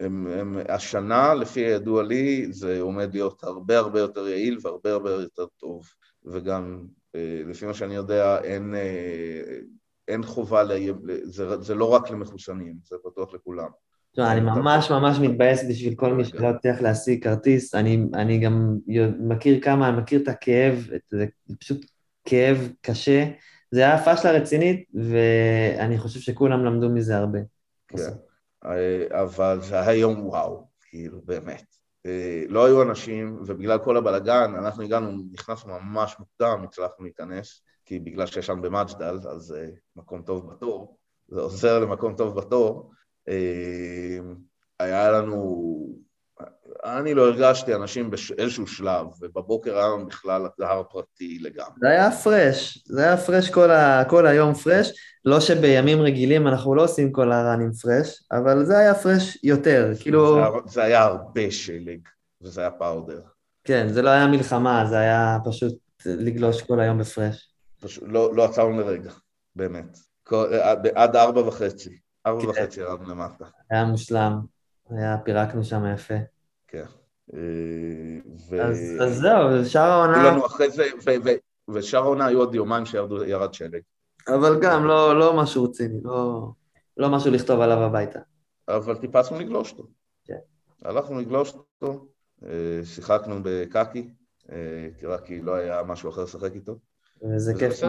הם, 0.00 0.26
הם, 0.26 0.58
השנה, 0.68 1.34
לפי 1.34 1.60
הידוע 1.60 2.02
לי, 2.02 2.52
זה 2.52 2.80
עומד 2.80 3.14
להיות 3.14 3.44
הרבה 3.44 3.78
הרבה 3.78 4.00
יותר 4.00 4.28
יעיל 4.28 4.58
והרבה 4.62 4.92
הרבה 4.92 5.10
יותר 5.10 5.46
טוב. 5.46 5.88
וגם, 6.24 6.86
אה, 7.14 7.42
לפי 7.46 7.66
מה 7.66 7.74
שאני 7.74 7.94
יודע, 7.94 8.40
אין... 8.42 8.74
אין 10.08 10.22
חובה, 10.22 10.62
ל... 10.62 10.72
זה, 11.22 11.60
זה 11.60 11.74
לא 11.74 11.94
רק 11.94 12.10
למחוסנים, 12.10 12.74
זה 12.84 12.96
פתוח 13.04 13.34
לכולם. 13.34 13.68
תשמע, 14.12 14.32
אני 14.32 14.40
ממש 14.40 14.90
ממש 14.90 15.18
מתבאס 15.18 15.64
בשביל 15.70 15.94
כל 15.94 16.12
מי 16.12 16.24
שלא 16.24 16.46
הצליח 16.46 16.80
להשיג 16.80 17.24
כרטיס, 17.24 17.74
אני, 17.74 18.06
אני 18.14 18.38
גם 18.38 18.76
מכיר 19.18 19.60
כמה, 19.60 19.88
אני 19.88 19.96
מכיר 19.96 20.22
את 20.22 20.28
הכאב, 20.28 20.88
זה 21.10 21.26
פשוט 21.58 21.86
כאב 22.24 22.72
קשה. 22.80 23.24
זה 23.70 23.80
היה 23.80 24.04
פשלה 24.04 24.32
רצינית, 24.32 24.88
ואני 24.94 25.98
חושב 25.98 26.20
שכולם 26.20 26.64
למדו 26.64 26.88
מזה 26.88 27.16
הרבה. 27.16 27.38
כן, 27.88 28.12
אבל 29.10 29.58
זה 29.62 29.80
היה 29.80 29.94
יום 30.00 30.26
וואו, 30.26 30.68
כאילו, 30.90 31.20
באמת. 31.24 31.64
אה, 32.06 32.42
לא 32.48 32.66
היו 32.66 32.82
אנשים, 32.82 33.38
ובגלל 33.46 33.78
כל 33.78 33.96
הבלגן, 33.96 34.54
אנחנו 34.58 34.82
הגענו, 34.82 35.22
נכנסנו 35.32 35.72
ממש 35.80 36.16
מוקדם, 36.18 36.64
הצלחנו 36.64 37.04
להיכנס. 37.04 37.62
כי 37.88 37.98
בגלל 37.98 38.26
שישן 38.26 38.58
במג'דל, 38.62 39.18
אז 39.30 39.56
uh, 39.56 39.76
מקום 39.96 40.22
טוב 40.22 40.50
בתור, 40.52 40.96
זה 41.28 41.40
עוזר 41.40 41.78
למקום 41.78 42.16
טוב 42.16 42.36
בתור. 42.36 42.90
Uh, 43.28 43.32
היה 44.80 45.10
לנו, 45.10 45.96
אני 46.84 47.14
לא 47.14 47.26
הרגשתי 47.28 47.74
אנשים 47.74 48.10
באיזשהו 48.10 48.66
שלב, 48.66 49.06
ובבוקר 49.20 49.78
היה 49.78 49.88
לנו 49.88 50.06
בכלל 50.06 50.46
הר 50.60 50.82
פרטי 50.82 51.38
לגמרי. 51.38 51.72
זה 51.80 51.88
היה 51.88 52.10
פרש, 52.10 52.84
זה 52.86 53.02
היה 53.04 53.16
פרש 53.16 53.50
כל, 53.50 53.70
ה, 53.70 54.04
כל 54.08 54.26
היום 54.26 54.54
פרש, 54.54 54.92
לא 55.24 55.40
שבימים 55.40 56.02
רגילים 56.02 56.48
אנחנו 56.48 56.74
לא 56.74 56.84
עושים 56.84 57.12
כל 57.12 57.32
הראנים 57.32 57.72
פרש, 57.72 58.22
אבל 58.32 58.64
זה 58.64 58.78
היה 58.78 58.94
פרש 58.94 59.38
יותר, 59.42 59.92
כאילו... 60.00 60.34
זה 60.34 60.40
היה, 60.40 60.50
זה 60.66 60.82
היה 60.82 61.02
הרבה 61.02 61.50
שלג, 61.50 62.00
וזה 62.42 62.60
היה 62.60 62.70
פאודר. 62.70 63.20
כן, 63.64 63.88
זה 63.88 64.02
לא 64.02 64.10
היה 64.10 64.26
מלחמה, 64.26 64.86
זה 64.88 64.98
היה 64.98 65.38
פשוט 65.44 65.74
לגלוש 66.06 66.62
כל 66.62 66.80
היום 66.80 66.98
בפרש. 66.98 67.47
פשוט 67.80 68.04
לא, 68.06 68.34
לא 68.34 68.44
עצרנו 68.44 68.80
לרגע, 68.80 69.10
באמת. 69.56 69.98
עד, 70.62 70.86
עד 70.86 71.16
ארבע 71.16 71.40
וחצי. 71.40 71.98
ארבע 72.26 72.42
כן. 72.42 72.48
וחצי 72.48 72.80
ירדנו 72.80 73.08
למטה. 73.08 73.44
היה 73.70 73.84
מושלם, 73.84 74.40
היה, 74.90 75.18
פירקנו 75.24 75.64
שם 75.64 75.82
יפה. 75.94 76.14
כן. 76.68 76.84
אה, 77.34 77.38
ו... 78.50 78.62
אז, 78.62 78.78
אז 79.00 79.18
זהו, 79.18 79.64
שאר 79.64 79.90
העונה, 79.90 80.30
לנו 80.30 80.46
אחרי 80.46 80.70
זה, 80.70 80.84
ו, 81.06 81.10
ו, 81.24 81.28
ושאר 81.74 82.02
העונה 82.02 82.26
היו 82.26 82.38
עוד 82.38 82.54
יומיים 82.54 82.86
שירד 82.86 83.54
שלג. 83.54 83.80
אבל 84.28 84.60
גם 84.62 84.84
לא, 84.84 85.18
לא 85.18 85.36
משהו 85.36 85.64
רציני, 85.64 86.00
לא, 86.04 86.48
לא 86.96 87.08
משהו 87.08 87.30
לכתוב 87.30 87.60
עליו 87.60 87.78
הביתה. 87.78 88.18
אבל 88.68 88.96
טיפסנו 88.96 89.38
לגלוש 89.38 89.72
אותו. 89.72 89.88
כן. 90.24 90.38
הלכנו 90.84 91.20
לגלוש 91.20 91.54
אותו, 91.54 92.06
אה, 92.44 92.80
שיחקנו 92.84 93.40
בקקי, 93.42 94.10
אה, 94.52 94.88
רק 95.02 95.24
כי 95.24 95.42
לא 95.42 95.54
היה 95.54 95.82
משהו 95.82 96.10
אחר 96.10 96.22
לשחק 96.22 96.54
איתו. 96.54 96.78
וזה 97.22 97.54
כיף. 97.58 97.82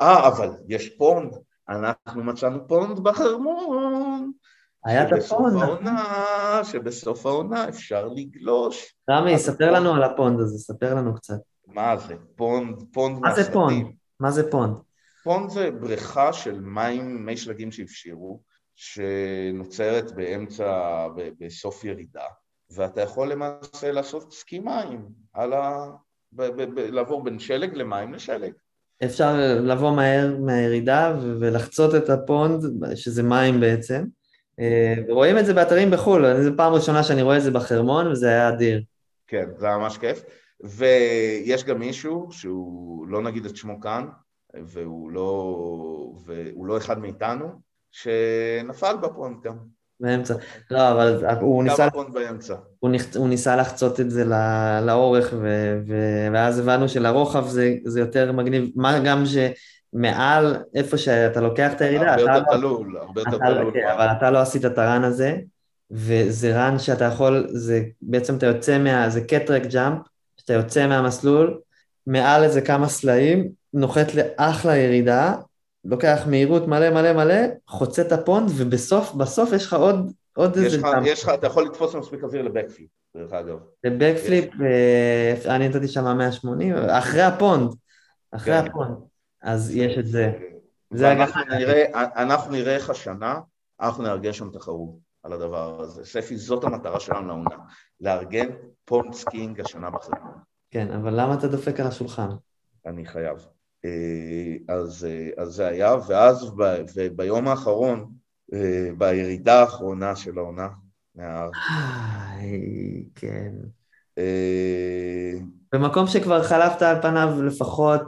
אה, 0.00 0.28
אבל 0.28 0.50
יש 0.68 0.88
pond. 0.88 1.32
אנחנו 1.68 2.24
מצאנו 2.24 2.68
pond 2.68 3.00
בחרמון. 3.00 4.32
היה 4.84 5.02
את 5.02 5.08
שבסוף 5.08 5.32
ה 5.40 5.43
pond, 5.43 5.56
נכון? 5.56 5.68
העונה, 5.86 6.60
שבסוף 6.64 7.26
העונה 7.26 7.68
אפשר 7.68 8.08
לגלוש. 8.08 8.94
רמי, 9.10 9.34
אז 9.34 9.40
ספר 9.40 9.72
לנו 9.72 9.94
על 9.94 10.02
ה 10.02 10.10
pond 10.10 10.40
הזה, 10.40 10.58
ספר 10.58 10.94
לנו 10.94 11.14
קצת. 11.14 11.38
מה 11.66 11.96
זה? 11.96 12.14
pond, 12.36 12.82
pond 12.92 13.18
מה 13.18 13.34
זה. 13.34 13.52
pond? 13.52 13.86
מה 14.20 14.30
זה 14.30 14.50
pond? 14.50 14.76
pond 15.24 15.50
זה 15.50 15.70
בריכה 15.70 16.32
של 16.32 16.60
מים, 16.60 17.26
מי 17.26 17.36
שלגים 17.36 17.72
שהפשירו, 17.72 18.40
שנוצרת 18.74 20.12
באמצע, 20.12 21.08
ב- 21.16 21.44
בסוף 21.44 21.84
ירידה, 21.84 22.24
ואתה 22.70 23.00
יכול 23.00 23.32
למעשה 23.32 23.92
לעשות 23.92 24.32
סקי 24.32 24.58
מים, 24.58 25.08
על 25.32 25.52
ה... 25.52 25.86
ב- 26.32 26.42
ב- 26.62 26.74
ב- 26.74 26.78
לעבור 26.78 27.24
בין 27.24 27.38
שלג 27.38 27.74
למים 27.74 28.14
לשלג. 28.14 28.52
אפשר 29.04 29.60
לבוא 29.62 29.96
מהר 29.96 30.36
מהירידה 30.40 31.16
ולחצות 31.40 31.94
את 31.94 32.10
הפונד, 32.10 32.64
שזה 32.94 33.22
מים 33.22 33.60
בעצם. 33.60 34.04
אה, 34.60 34.94
רואים 35.08 35.38
את 35.38 35.46
זה 35.46 35.54
באתרים 35.54 35.90
בחו"ל, 35.90 36.42
זו 36.42 36.50
פעם 36.56 36.72
ראשונה 36.72 37.02
שאני 37.02 37.22
רואה 37.22 37.36
את 37.36 37.42
זה 37.42 37.50
בחרמון, 37.50 38.06
וזה 38.06 38.28
היה 38.28 38.48
אדיר. 38.48 38.82
כן, 39.26 39.48
זה 39.56 39.66
היה 39.66 39.78
ממש 39.78 39.98
כיף. 39.98 40.24
ויש 40.60 41.64
גם 41.64 41.78
מישהו 41.78 42.28
שהוא, 42.30 43.08
לא 43.08 43.22
נגיד 43.22 43.46
את 43.46 43.56
שמו 43.56 43.80
כאן, 43.80 44.06
והוא 44.54 45.10
לא, 45.10 45.30
והוא 46.24 46.66
לא 46.66 46.76
אחד 46.76 46.98
מאיתנו, 46.98 47.46
שנפל 47.90 48.96
ב 49.02 49.10
pond 49.10 49.42
גם. 49.42 49.56
באמצע. 50.00 50.34
לא, 50.70 50.90
אבל 50.92 51.18
הוא 51.40 51.64
ניסה, 51.64 51.76
כמה 51.76 51.90
pond 51.90 52.14
באמצע. 52.14 52.54
הוא 52.78 52.90
ניס- 52.90 53.16
הוא 53.16 53.28
ניסה 53.28 53.56
לחצות 53.56 54.00
את 54.00 54.10
זה 54.10 54.24
ל- 54.24 54.80
לאורך, 54.86 55.32
ו- 55.40 55.80
ו- 55.86 56.28
ואז 56.32 56.58
הבנו 56.58 56.88
שלרוחב 56.88 57.46
זה, 57.46 57.74
זה 57.84 58.00
יותר 58.00 58.32
מגניב. 58.32 58.70
מה 58.76 58.98
גם 58.98 59.24
שמעל 59.26 60.56
איפה 60.74 60.98
שאתה 60.98 61.40
לוקח 61.40 61.72
את 61.72 61.80
הירידה, 61.80 62.10
הרבה 62.14 62.22
אתה 62.24 62.32
יותר 62.38 62.50
לא- 62.52 62.56
תלול, 62.58 62.96
הרבה 63.00 63.20
יותר 63.20 63.36
אתה, 63.36 63.44
תלול. 63.46 63.70
כן, 63.74 63.88
אבל 63.94 64.06
אתה 64.18 64.30
לא 64.30 64.38
עשית 64.38 64.64
את 64.64 64.78
ה 64.78 64.85
run 64.85 65.04
הזה, 65.04 65.36
וזה 65.90 66.56
run 66.56 66.78
שאתה 66.78 67.04
יכול, 67.04 67.46
זה 67.48 67.82
בעצם 68.02 68.36
אתה 68.36 68.46
יוצא 68.46 68.78
מה... 68.78 69.10
זה 69.10 69.20
cat 69.20 69.37
track 69.37 69.66
jump, 69.66 69.98
שאתה 70.36 70.52
יוצא 70.52 70.86
מהמסלול, 70.86 71.58
מעל 72.06 72.42
איזה 72.44 72.60
כמה 72.60 72.88
סלעים, 72.88 73.48
נוחת 73.74 74.06
לאחלה 74.14 74.76
ירידה, 74.76 75.34
לוקח 75.88 76.22
מהירות 76.26 76.68
מלא 76.68 76.90
מלא 76.90 77.12
מלא, 77.12 77.36
חוצה 77.66 78.02
את 78.02 78.12
ה 78.12 78.18
pond, 78.18 78.50
ובסוף, 78.56 79.14
בסוף 79.14 79.52
יש 79.52 79.66
לך 79.66 79.74
עוד, 79.74 80.12
עוד 80.36 80.56
יש 80.56 80.64
איזה 80.64 80.78
לך. 80.78 80.88
יש 81.04 81.22
לך, 81.22 81.28
אתה 81.34 81.46
יכול 81.46 81.64
לתפוס 81.64 81.94
מספיק 81.94 82.24
אוויר 82.24 82.42
ל 82.42 82.47
backflip, 82.47 82.88
דרך 83.16 83.32
אגב. 83.32 83.58
ב 83.84 83.91
backflip, 83.91 84.50
אה, 84.60 85.56
אני 85.56 85.68
נתתי 85.68 85.88
שם 85.88 86.16
180, 86.18 86.74
אחרי 86.74 87.22
ה 87.22 87.31
pond, 87.31 87.74
אחרי 88.30 88.62
כן. 88.62 88.66
ה 88.66 88.71
pond, 88.71 88.96
אז 89.42 89.76
יש 89.76 89.98
את 89.98 90.06
זה. 90.06 90.32
זה. 90.90 91.14
נראה, 91.14 91.86
אנחנו 92.16 92.52
נראה 92.52 92.74
איך 92.74 92.90
השנה, 92.90 93.40
אנחנו 93.80 94.02
נארגן 94.02 94.32
שם 94.32 94.50
תחרות 94.50 94.90
על 95.22 95.32
הדבר 95.32 95.80
הזה. 95.80 96.04
ספי, 96.04 96.36
זאת 96.36 96.64
המטרה 96.64 97.00
שלנו 97.00 97.28
לעונה, 97.28 97.56
לארגן 98.00 98.46
pond 98.84 99.14
skimming 99.14 99.60
השנה 99.60 99.90
בחרמון. 99.90 100.38
כן, 100.70 100.90
אבל 100.90 101.20
למה 101.20 101.34
אתה 101.34 101.48
דופק 101.48 101.80
על 101.80 101.86
השולחן? 101.86 102.28
אני 102.86 103.06
חייב. 103.06 103.55
אה, 103.86 104.74
אז, 104.74 105.04
אה, 105.04 105.42
אז 105.42 105.48
זה 105.48 105.66
היה, 105.66 105.94
ואז 106.08 106.50
ב, 106.56 106.62
וביום 106.94 107.48
האחרון, 107.48 108.10
אה, 108.52 108.88
בירידה 108.98 109.60
האחרונה 109.60 110.16
של 110.16 110.38
העונה 110.38 110.68
מההר, 111.14 111.50
כן. 113.14 113.52
במקום 115.72 116.06
שכבר 116.06 116.42
חלפת 116.42 116.82
על 116.82 117.02
פניו 117.02 117.42
לפחות 117.42 118.02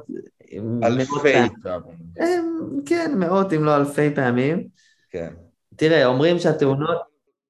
אלפי 0.83 1.33
פעמים. 1.63 1.99
כן, 2.87 3.15
מאות 3.17 3.53
אם 3.53 3.65
לא 3.65 3.77
אלפי 3.77 4.15
פעמים. 4.15 4.69
כן. 5.11 5.35
תראה, 5.77 6.07
אומרים 6.07 6.39
שהתאונות, 6.39 6.99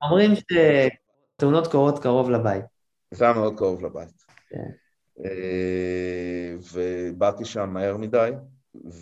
אומרים 0.03 0.33
שתאונות 0.35 1.67
קורות 1.67 1.99
קרוב 1.99 2.31
לבית. 2.31 2.65
זה 3.11 3.25
היה 3.25 3.35
מאוד 3.35 3.59
קרוב 3.59 3.85
לבית. 3.85 4.25
כן. 4.49 4.71
אה, 5.25 6.57
ובאתי 6.73 7.45
שם 7.45 7.71
מהר 7.71 7.97
מדי, 7.97 8.31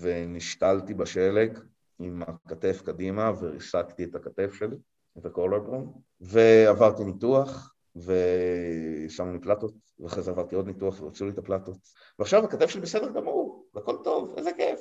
ונשתלתי 0.01 0.95
בשלג 0.95 1.59
עם 1.99 2.23
הכתף 2.23 2.83
קדימה, 2.85 3.33
וריסקתי 3.41 4.05
את 4.05 4.15
הכתף 4.15 4.55
שלי, 4.55 4.77
את 5.19 5.27
הקולרבון, 5.27 5.93
ועברתי 6.21 7.05
ניתוח, 7.05 7.75
ושמו 7.97 9.33
לי 9.33 9.39
פלטות, 9.39 9.75
ואחרי 10.01 10.23
זה 10.23 10.31
עברתי 10.31 10.55
עוד 10.55 10.67
ניתוח 10.67 11.01
והוציאו 11.01 11.29
לי 11.29 11.33
את 11.33 11.39
הפלטות. 11.39 11.77
ועכשיו 12.19 12.45
הכתף 12.45 12.71
שלי 12.71 12.81
בסדר 12.81 13.11
גמור, 13.11 13.67
והכל 13.75 13.97
טוב, 14.05 14.35
איזה 14.37 14.51
כיף. 14.57 14.81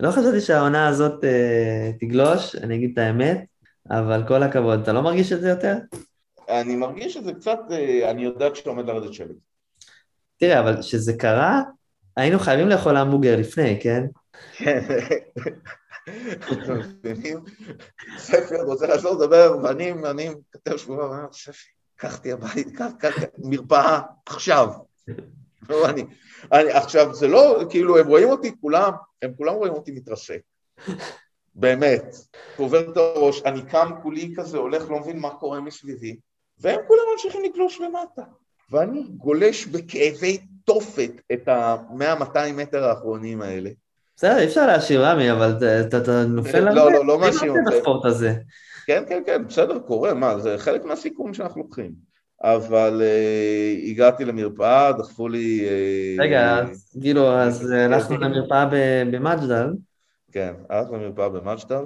לא 0.00 0.10
חשבתי 0.10 0.40
שהעונה 0.40 0.88
הזאת 0.88 1.24
אה, 1.24 1.90
תגלוש, 2.00 2.56
אני 2.56 2.74
אגיד 2.74 2.90
את 2.92 2.98
האמת, 2.98 3.44
אבל 3.90 4.22
כל 4.28 4.42
הכבוד. 4.42 4.80
אתה 4.80 4.92
לא 4.92 5.02
מרגיש 5.02 5.32
את 5.32 5.40
זה 5.40 5.48
יותר? 5.48 5.76
אני 6.60 6.76
מרגיש 6.76 7.14
שזה 7.14 7.32
קצת, 7.32 7.58
אה, 7.70 8.10
אני 8.10 8.24
יודע 8.24 8.50
כשאתה 8.50 8.70
עומד 8.70 8.86
לרדת 8.86 9.12
שלג. 9.12 9.36
תראה, 10.36 10.60
אבל 10.60 10.80
כשזה 10.80 11.12
קרה, 11.18 11.62
היינו 12.16 12.38
חייבים 12.38 12.68
לאכול 12.68 12.96
המבורגר 12.96 13.36
לפני, 13.36 13.78
כן? 13.82 14.02
כן. 14.56 14.80
ספי 18.18 18.54
עוד 18.54 18.66
רוצה 18.68 18.86
לעזור 18.86 19.14
לדבר, 19.14 19.56
ואני, 19.62 19.92
אני 19.92 20.30
כתב 20.52 20.76
שבועה, 20.76 21.10
ואומר, 21.10 21.32
ספי, 21.32 21.68
קח 21.96 22.16
אותי 22.16 22.32
הבית, 22.32 22.68
קח, 22.98 23.12
מרפאה, 23.38 24.00
עכשיו. 24.26 24.68
לא, 25.68 25.88
אני, 25.88 26.04
אני, 26.52 26.72
עכשיו, 26.72 27.14
זה 27.14 27.28
לא, 27.28 27.64
כאילו, 27.70 27.98
הם 27.98 28.06
רואים 28.06 28.28
אותי 28.28 28.52
כולם, 28.60 28.92
הם 29.22 29.32
כולם 29.36 29.54
רואים 29.54 29.72
אותי 29.72 29.92
מתרסק. 29.92 30.40
באמת. 31.54 32.16
קובר 32.56 32.90
את 32.90 32.96
הראש, 32.96 33.42
אני 33.42 33.62
קם 33.62 33.90
כולי 34.02 34.32
כזה, 34.36 34.58
הולך, 34.58 34.90
לא 34.90 35.00
מבין 35.00 35.18
מה 35.18 35.30
קורה 35.30 35.60
מסביבי, 35.60 36.16
והם 36.62 36.80
כולם 36.86 37.00
ממשיכים 37.12 37.40
לגלוש 37.44 37.80
למטה. 37.80 38.22
ואני 38.70 39.02
גולש 39.16 39.66
בכאבי 39.66 40.38
תופת 40.64 41.10
את 41.32 41.48
ה-100-200 41.48 42.52
מטר 42.56 42.84
האחרונים 42.84 43.42
האלה. 43.42 43.70
בסדר, 44.16 44.38
אי 44.38 44.44
אפשר 44.44 44.66
להשאיר 44.66 45.06
רמי, 45.06 45.32
אבל 45.32 45.56
אתה- 45.88 46.24
נופל 46.28 46.60
לא, 46.60 46.68
על 46.70 46.74
לא, 46.76 46.84
זה. 46.84 46.90
לא, 46.90 47.06
לא 47.06 47.18
מי 47.18 47.26
מאשים 47.26 47.48
נופל 47.48 47.60
אתכם. 47.68 47.76
בספורט 47.78 48.04
הזה. 48.04 48.34
כן, 48.86 49.02
כן, 49.08 49.22
כן, 49.26 49.46
בסדר, 49.48 49.78
קורה, 49.78 50.14
מה, 50.14 50.38
זה 50.38 50.54
חלק 50.58 50.84
מהסיכום 50.84 51.34
שאנחנו 51.34 51.62
לוקחים. 51.62 51.92
אבל 52.42 53.02
אה, 53.04 53.76
הגעתי 53.90 54.24
למרפאה, 54.24 54.92
דחפו 54.92 55.28
לי... 55.28 55.66
אה, 55.68 56.24
רגע, 56.24 56.58
אז 56.58 56.96
כאילו, 57.00 57.28
אז 57.32 57.70
הלכנו 57.70 58.16
למרפאה 58.16 58.66
במג'דל, 59.12 59.72
כן, 60.32 60.54
הלכתי 60.70 60.94
למרפאה 60.94 61.28
במג'דל, 61.28 61.84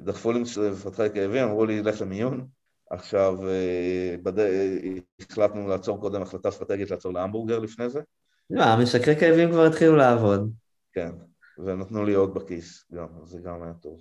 דחפו 0.00 0.32
לי 0.32 0.40
מפתחי 0.72 1.06
כאבים, 1.14 1.44
אמרו 1.44 1.64
לי, 1.64 1.82
לך 1.82 2.00
למיון. 2.00 2.46
עכשיו, 2.94 3.48
אה, 3.48 4.14
בד... 4.22 4.38
אה, 4.38 4.78
החלטנו 5.20 5.68
לעצור 5.68 6.00
קודם 6.00 6.22
החלטה 6.22 6.48
אסטרטגית 6.48 6.90
לעצור 6.90 7.12
להמבורגר 7.12 7.58
לפני 7.58 7.88
זה, 7.88 8.00
מה, 8.50 8.72
המשככי 8.72 9.16
כאבים 9.16 9.50
כבר 9.50 9.66
התחילו 9.66 9.96
לעבוד, 9.96 10.52
כן, 10.92 11.10
ונתנו 11.58 12.04
לי 12.04 12.14
עוד 12.14 12.34
בכיס 12.34 12.84
גם, 12.94 13.06
זה 13.24 13.38
גם 13.40 13.62
היה 13.62 13.72
טוב. 13.72 14.00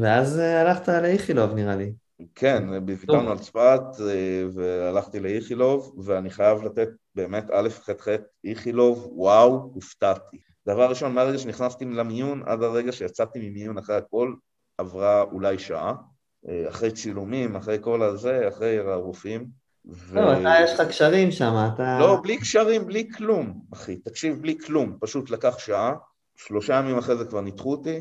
ואז 0.00 0.38
אה, 0.38 0.60
הלכת 0.60 0.88
לאיכילוב 0.88 1.54
נראה 1.54 1.76
לי. 1.76 1.92
כן, 2.34 2.68
ויתרנו 2.86 3.30
על 3.30 3.38
צפת 3.38 3.80
והלכתי 4.54 5.20
לאיכילוב, 5.20 5.94
ואני 6.04 6.30
חייב 6.30 6.62
לתת 6.62 6.88
באמת 7.14 7.50
א', 7.50 7.68
ח', 7.68 7.90
ח', 8.00 8.08
איכילוב, 8.44 9.08
וואו, 9.12 9.70
הופתעתי. 9.74 10.38
דבר 10.66 10.88
ראשון, 10.88 11.14
מהרגע 11.14 11.38
שנכנסתי 11.38 11.84
למיון 11.84 12.42
עד 12.46 12.62
הרגע 12.62 12.92
שיצאתי 12.92 13.50
ממיון 13.50 13.78
אחרי 13.78 13.96
הכל, 13.96 14.34
עברה 14.78 15.22
אולי 15.22 15.58
שעה, 15.58 15.94
אחרי 16.68 16.90
צילומים, 16.90 17.56
אחרי 17.56 17.78
כל 17.80 18.02
הזה, 18.02 18.48
אחרי 18.48 18.78
הרופאים. 18.78 19.46
ו... 19.86 20.14
לא, 20.14 20.32
אתה 20.32 20.54
יש 20.64 20.72
לך 20.72 20.88
קשרים 20.88 21.30
שם, 21.30 21.68
אתה... 21.74 21.98
לא, 22.00 22.18
בלי 22.22 22.36
קשרים, 22.36 22.86
בלי 22.86 23.08
כלום, 23.16 23.60
אחי. 23.72 23.96
תקשיב, 23.96 24.42
בלי 24.42 24.58
כלום. 24.66 24.96
פשוט 25.00 25.30
לקח 25.30 25.58
שעה, 25.58 25.94
שלושה 26.36 26.74
ימים 26.74 26.98
אחרי 26.98 27.16
זה 27.16 27.24
כבר 27.24 27.40
ניתחו 27.40 27.70
אותי, 27.70 28.00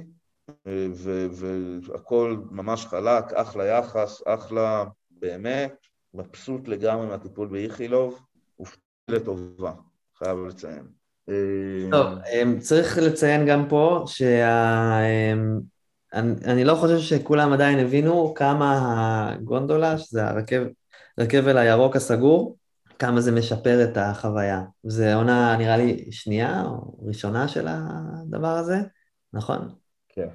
אה, 0.67 0.87
ו- 0.93 1.27
והכל 1.31 2.37
ממש 2.51 2.85
חלק, 2.85 3.33
אחלה 3.33 3.65
יחס, 3.65 4.21
אחלה, 4.25 4.85
באמת, 5.11 5.73
מבסוט 6.13 6.67
לגמרי 6.67 7.07
מהטיפול 7.07 7.47
באיכילוב. 7.47 8.19
לטובה, 9.11 9.71
חייב 10.17 10.37
לציין. 10.47 10.83
טוב, 11.91 12.07
אמ, 12.33 12.59
צריך 12.59 12.97
לציין 12.97 13.45
גם 13.47 13.65
פה 13.69 14.03
שה... 14.07 14.99
אני, 16.13 16.33
אני 16.45 16.63
לא 16.63 16.75
חושב 16.75 16.97
שכולם 16.97 17.53
עדיין 17.53 17.79
הבינו 17.79 18.33
כמה 18.33 18.79
הגונדולה, 19.31 19.97
שזה 19.97 20.27
הרכב, 20.27 20.63
הרכבל 21.17 21.57
הירוק 21.57 21.95
הסגור, 21.95 22.57
כמה 22.99 23.21
זה 23.21 23.31
משפר 23.31 23.83
את 23.83 23.97
החוויה. 23.97 24.61
זה 24.83 25.15
עונה, 25.15 25.57
נראה 25.57 25.77
לי, 25.77 26.11
שנייה 26.11 26.63
או 26.65 26.97
ראשונה 27.07 27.47
של 27.47 27.67
הדבר 27.69 28.47
הזה, 28.47 28.77
נכון? 29.33 29.69
כן. 30.09 30.27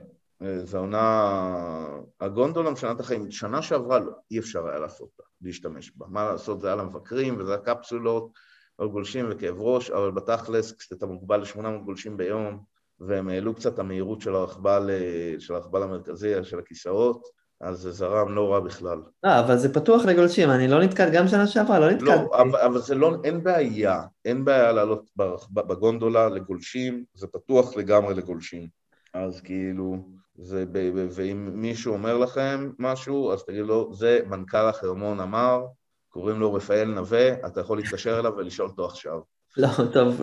זו 0.64 0.78
עונה... 0.78 1.88
הגונדולה 2.20 2.70
משנה 2.70 2.92
את 2.92 3.00
החיים. 3.00 3.30
שנה 3.30 3.62
שעברה 3.62 3.98
לא, 3.98 4.12
אי 4.30 4.38
אפשר 4.38 4.68
היה 4.68 4.78
לעשות 4.78 5.00
אותה, 5.18 5.28
להשתמש 5.42 5.92
בה. 5.96 6.06
מה 6.08 6.24
לעשות, 6.24 6.60
זה 6.60 6.66
היה 6.66 6.76
למבקרים 6.76 7.40
וזה 7.40 7.54
היה 7.54 7.60
קפסולות, 7.62 8.32
על 8.78 8.88
גולשים 8.88 9.26
וכאב 9.30 9.60
ראש, 9.60 9.90
אבל 9.90 10.10
בתכלס, 10.10 10.72
כשאתה 10.72 11.06
מוגבל 11.06 11.40
ל-800 11.40 11.84
גולשים 11.84 12.16
ביום, 12.16 12.64
והם 13.06 13.28
העלו 13.28 13.54
קצת 13.54 13.74
את 13.74 13.78
המהירות 13.78 14.20
של 14.20 14.34
הרכבל, 14.34 14.90
של 15.38 15.54
הרכבל 15.54 15.82
המרכזי, 15.82 16.44
של 16.44 16.58
הכיסאות, 16.58 17.22
אז 17.60 17.78
זה 17.78 17.92
זרם 17.92 18.34
לא 18.34 18.52
רע 18.52 18.60
בכלל. 18.60 19.02
לא, 19.24 19.38
אבל 19.40 19.56
זה 19.56 19.74
פתוח 19.74 20.04
לגולשים, 20.04 20.50
אני 20.50 20.68
לא 20.68 20.82
נתקל, 20.82 21.10
גם 21.12 21.28
שנה 21.28 21.46
שעברה, 21.46 21.78
לא 21.78 21.90
נתקל. 21.90 22.04
לא, 22.04 22.40
אבל, 22.40 22.56
אבל 22.56 22.78
זה 22.78 22.94
לא, 22.94 23.16
אין 23.24 23.42
בעיה, 23.42 24.02
אין 24.24 24.44
בעיה 24.44 24.72
לעלות 24.72 25.10
בגונדולה 25.50 26.28
לגולשים, 26.28 27.04
זה 27.14 27.26
פתוח 27.26 27.76
לגמרי 27.76 28.14
לגולשים. 28.14 28.68
אז 29.14 29.40
כאילו, 29.40 29.96
זה, 30.34 30.64
ואם 31.10 31.50
מישהו 31.52 31.92
אומר 31.92 32.18
לכם 32.18 32.70
משהו, 32.78 33.32
אז 33.32 33.44
תגיד 33.44 33.64
לו, 33.64 33.94
זה 33.94 34.20
מנכ"ל 34.26 34.68
החרמון 34.68 35.20
אמר, 35.20 35.64
קוראים 36.08 36.40
לו 36.40 36.54
רפאל 36.54 36.84
נווה, 36.84 37.46
אתה 37.46 37.60
יכול 37.60 37.78
להתקשר 37.78 38.20
אליו 38.20 38.32
ולשאול 38.36 38.68
אותו 38.68 38.86
עכשיו. 38.86 39.20
לא, 39.56 39.68
טוב, 39.92 40.20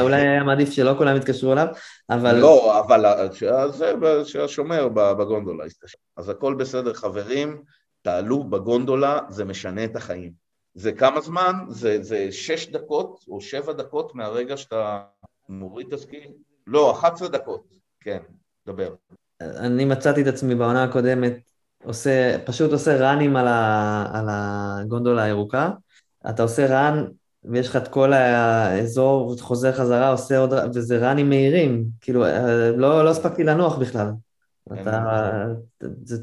אולי 0.00 0.20
היה 0.20 0.44
מעדיף 0.44 0.70
שלא 0.70 0.94
כולם 0.98 1.16
יתקשרו 1.16 1.52
אליו, 1.52 1.66
אבל... 2.10 2.36
לא, 2.36 2.80
אבל 2.80 3.04
זה 3.72 3.92
שהשומר 4.24 4.88
בגונדולה 4.88 5.66
יתקשר. 5.66 5.98
אז 6.16 6.28
הכל 6.28 6.54
בסדר, 6.54 6.92
חברים, 6.92 7.62
תעלו 8.02 8.44
בגונדולה, 8.44 9.18
זה 9.28 9.44
משנה 9.44 9.84
את 9.84 9.96
החיים. 9.96 10.32
זה 10.74 10.92
כמה 10.92 11.20
זמן? 11.20 11.52
זה, 11.68 12.02
זה 12.02 12.32
שש 12.32 12.68
דקות 12.68 13.24
או 13.28 13.40
שבע 13.40 13.72
דקות 13.72 14.14
מהרגע 14.14 14.56
שאתה 14.56 15.00
מוריד 15.48 15.86
את 15.86 15.92
הסקי? 15.92 16.28
לא, 16.66 16.92
11 16.92 17.28
דקות, 17.28 17.64
כן, 18.00 18.18
דבר. 18.66 18.94
אני 19.40 19.84
מצאתי 19.84 20.22
את 20.22 20.26
עצמי 20.26 20.54
בעונה 20.54 20.84
הקודמת, 20.84 21.32
עושה, 21.84 22.36
פשוט 22.44 22.72
עושה 22.72 22.96
ראנים 22.96 23.36
על, 23.36 23.48
ה, 23.48 24.04
על 24.12 24.26
הגונדולה 24.30 25.22
הירוקה. 25.22 25.70
אתה 26.30 26.42
עושה 26.42 26.66
ראן 26.66 27.04
ויש 27.44 27.68
לך 27.68 27.76
את 27.76 27.88
כל 27.88 28.12
האזור, 28.12 29.36
חוזר 29.40 29.72
חזרה, 29.72 30.10
עושה 30.10 30.38
עוד, 30.38 30.52
וזה 30.74 31.08
ראנים 31.08 31.28
מהירים, 31.28 31.84
כאילו, 32.00 32.24
לא, 32.76 33.04
לא 33.04 33.10
הספקתי 33.10 33.44
לנוח 33.44 33.78
בכלל. 33.78 34.10
אתה, 34.72 35.44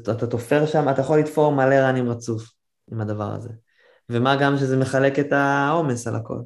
אתה, 0.02 0.12
אתה 0.12 0.26
תופר 0.26 0.66
שם, 0.66 0.88
אתה 0.88 1.00
יכול 1.00 1.18
לתפור 1.18 1.52
מלא 1.52 1.74
ראנים 1.74 2.10
רצוף 2.10 2.42
עם 2.92 3.00
הדבר 3.00 3.32
הזה. 3.32 3.50
ומה 4.08 4.36
גם 4.36 4.56
שזה 4.56 4.76
מחלק 4.76 5.18
את 5.18 5.32
העומס 5.32 6.06
על 6.06 6.16
הכל. 6.16 6.38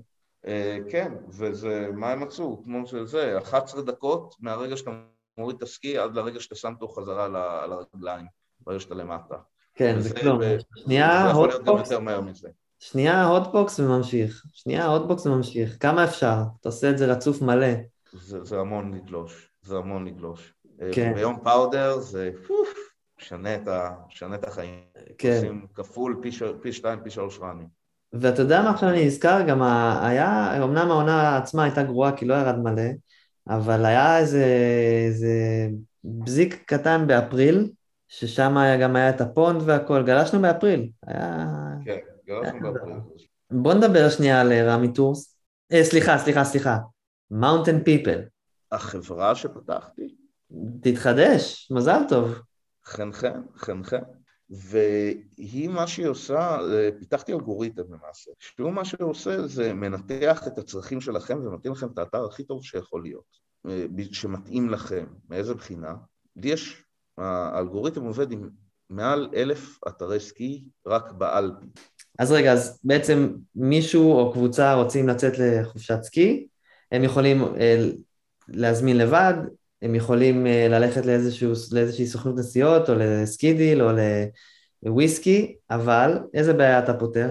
אה, 0.47 0.78
כן, 0.90 1.12
וזה, 1.28 1.88
מה 1.95 2.11
הם 2.12 2.21
מצאו? 2.21 2.62
כמו 2.64 2.87
שזה, 2.87 3.38
11 3.38 3.83
דקות 3.83 4.35
מהרגע 4.40 4.76
שאתה 4.76 4.90
מוריד 5.38 5.56
את 5.56 5.62
הסקי 5.62 5.99
עד 5.99 6.14
לרגע 6.14 6.40
שאתה 6.40 6.54
שם 6.54 6.73
אותו 6.73 6.88
חזרה 6.88 7.25
על 7.64 7.73
הרגליים, 7.73 8.26
ברגע 8.61 8.80
שאתה 8.80 8.95
למטה. 8.95 9.37
כן, 9.75 10.00
זה 10.00 10.14
כלום. 10.14 10.40
שנייה, 10.76 11.23
זה 11.25 11.30
יכול 11.30 11.50
שנייה 12.78 13.25
הוטבוקס 13.25 13.80
וממשיך, 13.80 14.42
שנייה 14.52 14.87
הוטבוקס 14.87 15.26
וממשיך, 15.26 15.76
כמה 15.80 16.04
אפשר? 16.04 16.42
אתה 16.61 16.68
עושה 16.68 16.90
את 16.90 16.99
זה 16.99 17.06
רצוף 17.06 17.42
מלא. 17.42 17.73
זה, 18.12 18.45
זה 18.45 18.61
המון 18.61 18.95
לגלוש, 18.95 19.50
זה 19.62 19.76
המון 19.76 20.06
לגלוש. 20.06 20.54
אה, 20.82 20.89
כן. 20.93 21.15
ביום 21.15 21.36
powder 21.42 21.99
זה 21.99 22.30
פוף, 22.47 22.75
שנה 23.19 23.54
את, 23.54 23.69
ה, 23.69 23.91
שנה 24.08 24.34
את 24.34 24.45
החיים. 24.45 24.80
כן. 25.19 25.34
עושים 25.34 25.67
כפול, 25.75 26.19
פי, 26.23 26.32
ש, 26.32 26.43
פי 26.60 26.73
שתיים, 26.73 26.99
פי 27.04 27.10
שלוש 27.10 27.39
run 27.42 27.54
ים. 27.54 27.66
ואתה 28.12 28.43
יודע 28.43 28.62
מה 28.62 28.71
עכשיו 28.71 28.89
אני 28.89 29.06
נזכר? 29.06 29.43
גם 29.49 29.62
היה, 30.02 30.56
אמנם 30.65 30.91
העונה 30.91 31.36
עצמה 31.36 31.65
הייתה 31.65 31.82
גרועה 31.82 32.17
כי 32.17 32.25
לא 32.25 32.34
ירד 32.34 32.58
מלא, 32.58 32.91
אבל 33.49 33.84
היה 33.84 34.19
איזה, 34.19 34.45
איזה 35.06 35.69
בזיק 36.04 36.62
קטן 36.67 37.06
באפריל, 37.06 37.71
ששם 38.08 38.56
גם 38.82 38.97
היה 38.97 39.10
את 39.10 39.21
ה 39.21 39.29
pond 39.29 39.62
והכל, 39.65 40.02
גלשנו 40.02 40.43
באפריל. 40.43 40.91
היה... 41.06 41.47
כן. 41.84 41.99
בוא 43.50 43.75
נדבר 43.75 44.10
שנייה 44.10 44.41
על 44.41 44.52
אה, 44.52 44.75
רמי 44.75 44.93
Tours. 44.92 45.38
אה, 45.73 45.84
סליחה, 45.84 46.19
סליחה, 46.19 46.45
סליחה. 46.45 46.76
Mountain 47.30 47.84
People. 47.84 48.21
החברה 48.73 49.34
שפתחתי. 49.34 50.17
תתחדש, 50.82 51.71
מזל 51.71 52.00
טוב. 52.08 52.39
חן 52.84 53.12
חן, 53.12 53.41
חן 53.56 53.82
חן. 53.82 54.02
והיא, 54.50 55.69
מה 55.69 55.86
שהיא 55.86 56.06
עושה, 56.06 56.58
אה, 56.60 56.89
פיתחתי 56.99 57.32
אלגוריתם 57.32 57.82
למעשה, 57.89 58.30
שהוא 58.39 58.71
מה 58.71 58.84
שהוא 58.84 59.10
עושה 59.10 59.47
זה 59.47 59.75
מנתח 59.75 60.47
את 60.47 60.58
הצרכים 60.58 61.00
שלכם 61.00 61.39
ומתאים 61.45 61.73
לכם 61.73 61.86
את 61.86 61.99
האתר 61.99 62.25
הכי 62.25 62.45
טוב 62.45 62.65
שיכול 62.65 63.02
להיות, 63.02 63.39
אה, 63.69 63.86
שמתאים 64.12 64.71
לכם. 64.71 65.06
מאיזה 65.28 65.54
בחינה? 65.54 65.95
לי 66.36 66.49
יש, 66.49 66.82
האלגוריתם 67.19 68.02
עובד 68.02 68.32
עם 68.32 68.50
מעל 68.91 69.28
אלף 69.34 69.78
אתרי 69.89 70.21
סקי 70.21 70.65
רק 70.86 71.12
באלפי. 71.12 71.67
אז 72.18 72.32
רגע, 72.32 72.52
אז 72.52 72.80
בעצם 72.84 73.28
מישהו 73.54 74.12
או 74.12 74.32
קבוצה 74.32 74.74
רוצים 74.74 75.08
לצאת 75.08 75.32
לחופשת 75.38 76.02
סקי, 76.02 76.46
הם 76.92 77.04
יכולים 77.04 77.42
אה, 77.42 77.84
להזמין 78.48 78.98
לבד, 78.98 79.34
הם 79.82 79.94
יכולים 79.94 80.46
אה, 80.46 80.68
ללכת 80.68 81.06
לאיזשהו, 81.06 81.52
לאיזושהי 81.72 82.06
סוכנות 82.06 82.36
נסיעות, 82.38 82.90
או 82.90 82.94
לסקידיל, 82.98 83.82
או 83.82 83.88
לוויסקי, 84.82 85.56
אבל 85.70 86.18
איזה 86.34 86.52
בעיה 86.52 86.78
אתה 86.78 86.94
פותר? 86.94 87.30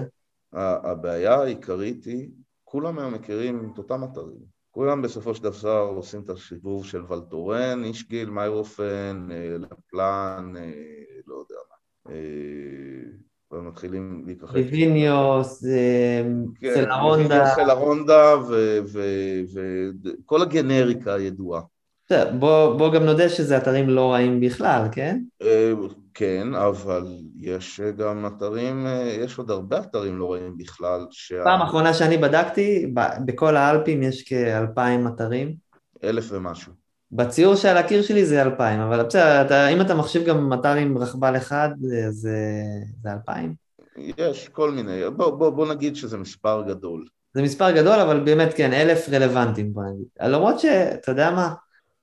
הבעיה 0.52 1.34
העיקרית 1.34 2.04
היא, 2.04 2.28
כולם 2.64 2.98
היום 2.98 3.14
מכירים 3.14 3.70
את 3.72 3.78
אותם 3.78 4.04
אתרים. 4.04 4.56
כולם 4.70 5.02
בסופו 5.02 5.34
של 5.34 5.42
דבר 5.42 5.92
עושים 5.96 6.22
את 6.22 6.30
הסיבוב 6.30 6.86
של 6.86 7.02
ולטורן, 7.08 7.84
אישגיל, 7.84 8.30
מיירופן, 8.30 9.28
אה, 9.30 9.56
לפלן, 9.58 10.52
לא 11.26 11.34
יודע 11.34 11.60
מה. 11.70 12.12
ומתחילים 13.58 14.24
להתרחק. 14.26 14.54
ליביניוס, 14.54 15.64
כן, 16.60 16.74
סלרונדה. 16.74 17.46
סלרונדה 17.46 18.34
וכל 18.92 20.42
הגנריקה 20.42 21.14
הידועה. 21.14 21.60
בוא, 22.38 22.78
בוא 22.78 22.92
גם 22.94 23.02
נודה 23.02 23.28
שזה 23.28 23.56
אתרים 23.56 23.88
לא 23.88 24.12
רעים 24.12 24.40
בכלל, 24.40 24.88
כן? 24.92 25.20
אה, 25.42 25.72
כן, 26.14 26.54
אבל 26.54 27.06
יש 27.40 27.80
גם 27.80 28.26
אתרים, 28.26 28.86
אה, 28.86 29.16
יש 29.20 29.38
עוד 29.38 29.50
הרבה 29.50 29.78
אתרים 29.78 30.18
לא 30.18 30.32
רעים 30.32 30.56
בכלל. 30.58 31.06
שה... 31.10 31.44
פעם 31.44 31.62
אחרונה 31.62 31.94
שאני 31.94 32.18
בדקתי, 32.18 32.92
בכל 33.24 33.56
האלפים 33.56 34.02
יש 34.02 34.22
כאלפיים 34.22 35.08
אתרים. 35.08 35.54
אלף 36.04 36.28
ומשהו. 36.30 36.85
בציור 37.12 37.54
שעל 37.54 37.76
הקיר 37.76 38.02
שלי 38.02 38.26
זה 38.26 38.42
אלפיים, 38.42 38.80
אבל 38.80 39.02
בסדר, 39.02 39.68
אם 39.72 39.80
אתה 39.80 39.94
מחשיב 39.94 40.24
גם 40.24 40.52
אתר 40.52 40.72
עם 40.72 40.98
רכבל 40.98 41.36
אחד, 41.36 41.68
אז 42.06 42.28
זה 43.02 43.12
אלפיים. 43.12 43.54
יש 43.96 44.48
כל 44.48 44.70
מיני, 44.70 45.00
בוא, 45.16 45.30
בוא, 45.30 45.50
בוא 45.50 45.74
נגיד 45.74 45.96
שזה 45.96 46.18
מספר 46.18 46.62
גדול. 46.68 47.06
זה 47.34 47.42
מספר 47.42 47.70
גדול, 47.70 47.98
אבל 48.00 48.20
באמת 48.20 48.54
כן, 48.54 48.72
אלף 48.72 49.08
רלוונטיים, 49.08 49.72
בוא 49.72 49.82
נגיד. 49.82 50.06
למרות 50.20 50.60
שאתה 50.60 51.10
יודע 51.10 51.30
מה, 51.30 51.54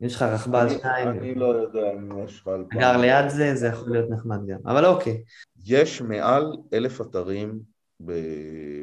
אם 0.01 0.07
יש 0.07 0.15
לך 0.15 0.21
רכבל 0.21 0.69
שניים... 0.69 1.09
אני 1.09 1.35
לא 1.35 1.45
יודע 1.45 1.91
אם 1.93 2.23
יש 2.23 2.41
לך 2.41 2.47
אלפיים. 2.47 2.81
גר 2.81 2.97
ליד 2.97 3.29
זה, 3.29 3.55
זה 3.55 3.67
יכול 3.67 3.91
להיות 3.91 4.09
נחמד 4.09 4.39
גם, 4.47 4.59
אבל 4.65 4.85
אוקיי. 4.85 5.23
יש 5.65 6.01
מעל 6.01 6.57
אלף 6.73 7.01
אתרים 7.01 7.59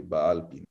באלפים, 0.04 0.64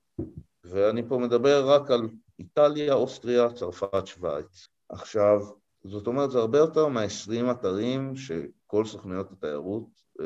ואני 0.64 1.04
פה 1.08 1.18
מדבר 1.18 1.70
רק 1.70 1.92
על 1.92 2.02
איטליה, 2.40 2.94
אוסטריה, 2.94 3.48
צרפת, 3.54 4.08
שווייץ. 4.08 4.68
עכשיו, 4.90 5.40
זאת 5.84 6.08
אומרת, 6.08 6.32
זה 6.32 6.40
הרבה 6.40 6.58
יותר 6.58 6.88
מה-20 6.88 7.52
אתרים 7.52 8.16
שכל 8.16 8.86
סוכנויות 8.86 9.32
התיירות 9.32 9.88
אה, 10.22 10.26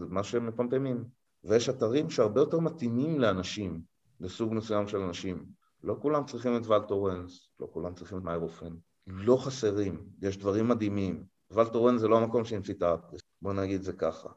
ומה 0.00 0.22
שהם 0.22 0.46
מפמפמים. 0.46 1.04
ויש 1.44 1.68
אתרים 1.68 2.10
שהרבה 2.10 2.40
יותר 2.40 2.60
מתאימים 2.60 3.20
לאנשים, 3.20 3.80
לסוג 4.20 4.54
מסוים 4.54 4.88
של 4.88 4.98
אנשים. 4.98 5.46
לא 5.84 5.96
כולם 6.02 6.24
צריכים 6.24 6.56
את 6.56 6.66
ולטורנס, 6.66 7.48
לא 7.60 7.68
כולם 7.72 7.94
צריכים 7.94 8.18
את 8.18 8.22
מיירופן. 8.22 8.74
לא 9.06 9.36
חסרים, 9.36 10.06
יש 10.22 10.38
דברים 10.38 10.68
מדהימים. 10.68 11.24
ולטורנס 11.50 12.00
זה 12.00 12.08
לא 12.08 12.18
המקום 12.18 12.44
שהמציא 12.44 12.74
את 12.74 12.82
האפרס, 12.82 13.20
בוא 13.42 13.52
נגיד 13.52 13.82
זה 13.82 13.92
ככה. 13.92 14.28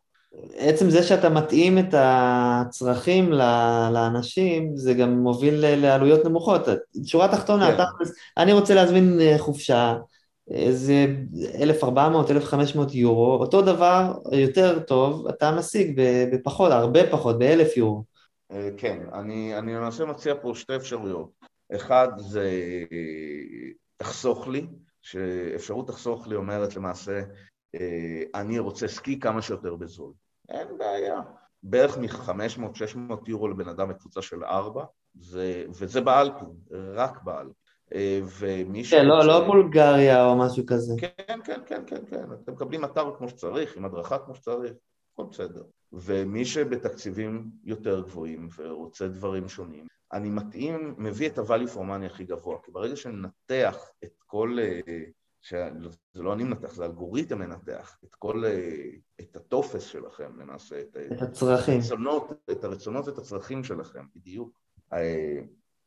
עצם 0.58 0.90
זה 0.90 1.04
שאתה 1.04 1.30
מתאים 1.30 1.78
את 1.78 1.94
הצרכים 1.98 3.32
לאנשים, 3.94 4.78
זה 4.78 4.94
גם 4.94 5.10
מוביל 5.10 5.54
לעלויות 5.76 6.26
נמוכות. 6.26 6.62
שורה 7.06 7.28
תחתונה, 7.32 7.78
כן. 7.78 7.84
אני 8.38 8.54
רוצה 8.54 8.74
להזמין 8.76 9.20
אה, 9.22 9.36
חופשה, 9.38 9.96
איזה 10.50 11.08
1,400, 11.62 12.32
1,500 12.32 12.96
יורו, 12.96 13.34
אותו 13.34 13.62
דבר, 13.62 14.14
יותר 14.32 14.80
טוב, 14.80 15.28
אתה 15.28 15.52
משיג 15.52 16.02
בפחות, 16.34 16.72
הרבה 16.72 17.12
פחות, 17.12 17.40
ב-1,000 17.40 17.78
יורו. 17.78 18.04
אה, 18.52 18.70
כן, 18.78 19.00
אני, 19.14 19.58
אני 19.58 19.76
למעשה 19.76 20.06
מציע 20.06 20.34
פה 20.42 20.52
שתי 20.56 20.76
אפשרויות. 20.76 21.30
אחד 21.76 22.08
זה 22.18 22.50
תחסוך 23.98 24.48
לי, 24.48 24.68
שאפשרות 25.02 25.88
תחסוך 25.88 26.28
לי 26.28 26.36
אומרת 26.36 26.76
למעשה, 26.76 27.22
אני 28.36 28.60
רוצה 28.60 28.88
סקי 28.88 29.20
כמה 29.20 29.42
שיותר 29.42 29.76
בזול. 29.76 30.14
אין 30.50 30.78
בעיה. 30.78 31.22
בערך 31.64 31.98
מ-500-600 31.98 33.14
יורו 33.28 33.48
לבן 33.48 33.68
אדם 33.68 33.90
בקבוצה 33.90 34.22
של 34.22 34.44
ארבע, 34.44 34.86
וזה 35.80 36.02
באלפים, 36.02 36.50
רק 36.72 37.24
באלפים. 37.24 37.70
אה, 37.94 38.20
ומי 38.40 38.84
ש... 38.84 38.94
כן, 38.94 39.06
לא, 39.06 39.26
לא 39.26 39.46
בולגריה 39.46 40.26
או 40.26 40.38
משהו 40.38 40.66
כזה. 40.66 40.94
כן, 41.00 41.40
כן, 41.44 41.60
כן, 41.66 41.82
כן, 41.88 42.06
כן. 42.10 42.24
אתם 42.44 42.54
מקבלים 42.54 42.86
אתר 42.86 43.16
כמו 43.18 43.30
שצריך, 43.30 43.78
עם 43.78 43.86
הדרכה 43.86 44.18
כמו 44.20 44.36
שצריך, 44.36 44.74
הכל 45.14 45.24
בסדר. 45.32 45.64
ומי 45.94 46.46
שבתקציבים 46.46 47.50
יותר 47.64 48.02
גבוהים 48.02 48.50
ורוצה 48.58 49.08
דברים 49.08 49.50
שונים, 49.50 49.88
אני 50.14 50.30
מתאים, 50.30 50.96
מביא 50.98 51.30
את 51.30 51.38
ה-value 51.38 51.76
for 51.76 51.80
money 51.80 52.06
הכי 52.06 52.26
גבוה, 52.26 52.58
כי 52.64 52.72
ברגע 52.72 52.96
שננתח 52.96 53.78
את 54.04 54.24
כל... 54.26 54.58
אה, 55.54 55.70
זה 56.14 56.24
לא 56.24 56.34
אני 56.34 56.44
מנתח, 56.44 56.74
זה 56.74 56.86
אלגוריתם 56.86 57.40
מנתח 57.40 57.98
את 58.04 58.16
כל, 58.16 58.46
אה, 58.46 58.90
את 59.20 59.36
הטופס 59.36 59.84
שלכם 59.84 60.40
למעשה, 60.40 60.82
את, 60.82 60.98
את 61.14 61.22
הצרכים, 61.22 61.80
את 61.80 61.84
הרצונות, 61.84 62.32
את 62.52 62.64
הרצונות 62.64 63.08
ואת 63.08 63.18
הצרכים 63.18 63.64
שלכם, 63.64 64.06
בדיוק. 64.16 64.60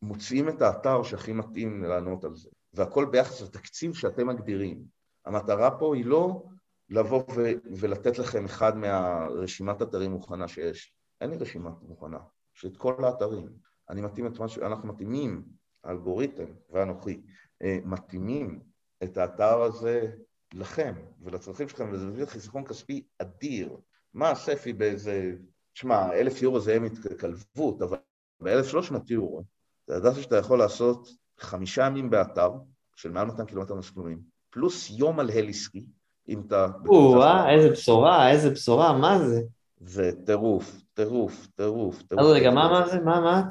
מוצאים 0.03 0.49
את 0.49 0.63
האתר 0.63 1.03
שהכי 1.03 1.33
מתאים 1.33 1.83
לענות 1.83 2.25
על 2.25 2.37
זה, 2.37 2.51
והכל 2.73 3.05
ביחס 3.05 3.43
לתקציב 3.43 3.95
שאתם 3.95 4.27
מגדירים. 4.27 4.85
המטרה 5.27 5.79
פה 5.79 5.97
היא 5.97 6.05
לא 6.05 6.43
לבוא 6.91 7.23
ו- 7.37 7.53
ולתת 7.81 8.19
לכם 8.19 8.45
אחד 8.45 8.77
מהרשימת 8.77 9.83
אתרים 9.83 10.11
מוכנה 10.11 10.49
שיש. 10.49 10.95
אין 11.21 11.31
לי 11.31 11.37
רשימה 11.37 11.71
מוכנה, 11.83 12.19
יש 12.57 12.65
את 12.65 12.77
כל 12.77 13.05
האתרים. 13.05 13.49
אני 13.91 14.01
מתאים 14.01 14.27
את 14.27 14.39
מה 14.39 14.49
שאנחנו 14.49 14.89
מתאימים, 14.89 15.43
האלגוריתם 15.85 16.47
ואנוכי, 16.71 17.23
אה, 17.63 17.79
מתאימים 17.85 18.61
את 19.05 19.17
האתר 19.17 19.63
הזה 19.63 20.11
לכם 20.55 20.95
ולצרכים 21.23 21.69
שלכם, 21.69 21.89
וזה 21.93 22.07
מביא 22.07 22.27
חיסכון 22.27 22.65
כספי 22.65 23.03
אדיר. 23.19 23.77
מה 24.15 24.31
הספי 24.31 24.73
באיזה, 24.73 25.33
תשמע, 25.73 26.13
אלף 26.13 26.43
יורו 26.43 26.61
זה 26.61 26.71
יהיה 26.71 26.81
מתקלבות, 26.81 27.83
אבל 27.83 27.99
ב-1,300 28.41 28.95
יורו 29.09 29.43
אתה 29.85 29.95
ידעת 29.95 30.15
שאתה 30.23 30.37
יכול 30.37 30.59
לעשות 30.59 31.09
חמישה 31.39 31.87
ימים 31.87 32.11
באתר 32.11 32.51
של 32.97 33.11
מעל 33.11 33.27
200 33.27 33.49
קילומטר 33.49 33.75
משלומים, 33.75 34.19
פלוס 34.51 34.91
יום 34.91 35.21
על 35.21 35.31
הליסקי, 35.31 35.87
אם 36.29 36.43
אתה... 36.47 36.67
או-אה, 36.87 37.55
איזה 37.55 37.71
בשורה, 37.71 38.31
איזה 38.31 38.51
בשורה, 38.51 38.99
מה 38.99 39.19
זה? 39.19 39.43
זה 39.81 40.11
טירוף, 40.27 40.83
טירוף, 40.95 41.47
טירוף. 41.57 42.03
אז 42.19 42.27
רגע, 42.27 42.51
מה, 42.51 42.69
מה 42.69 42.89
זה? 42.89 43.01
מה, 43.01 43.21
מה? 43.21 43.43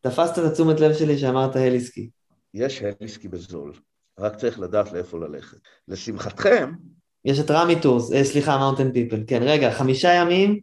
תפסת 0.00 0.38
את 0.38 0.44
התשומת 0.44 0.80
לב 0.80 0.94
שלי 0.94 1.18
שאמרת 1.18 1.56
heli-ski. 1.56 2.10
יש 2.54 2.82
heli-ski 2.82 3.28
בזול, 3.28 3.72
רק 4.18 4.36
צריך 4.36 4.60
לדעת 4.60 4.92
לאיפה 4.92 5.18
ללכת. 5.18 5.58
לשמחתכם... 5.88 6.72
יש 7.24 7.40
את 7.40 7.50
רמי 7.50 7.80
Tours, 7.80 8.12
אה, 8.12 8.24
סליחה, 8.24 8.58
Mountain 8.58 8.92
People, 8.92 9.22
כן, 9.26 9.40
רגע, 9.42 9.70
חמישה 9.70 10.12
ימים 10.12 10.60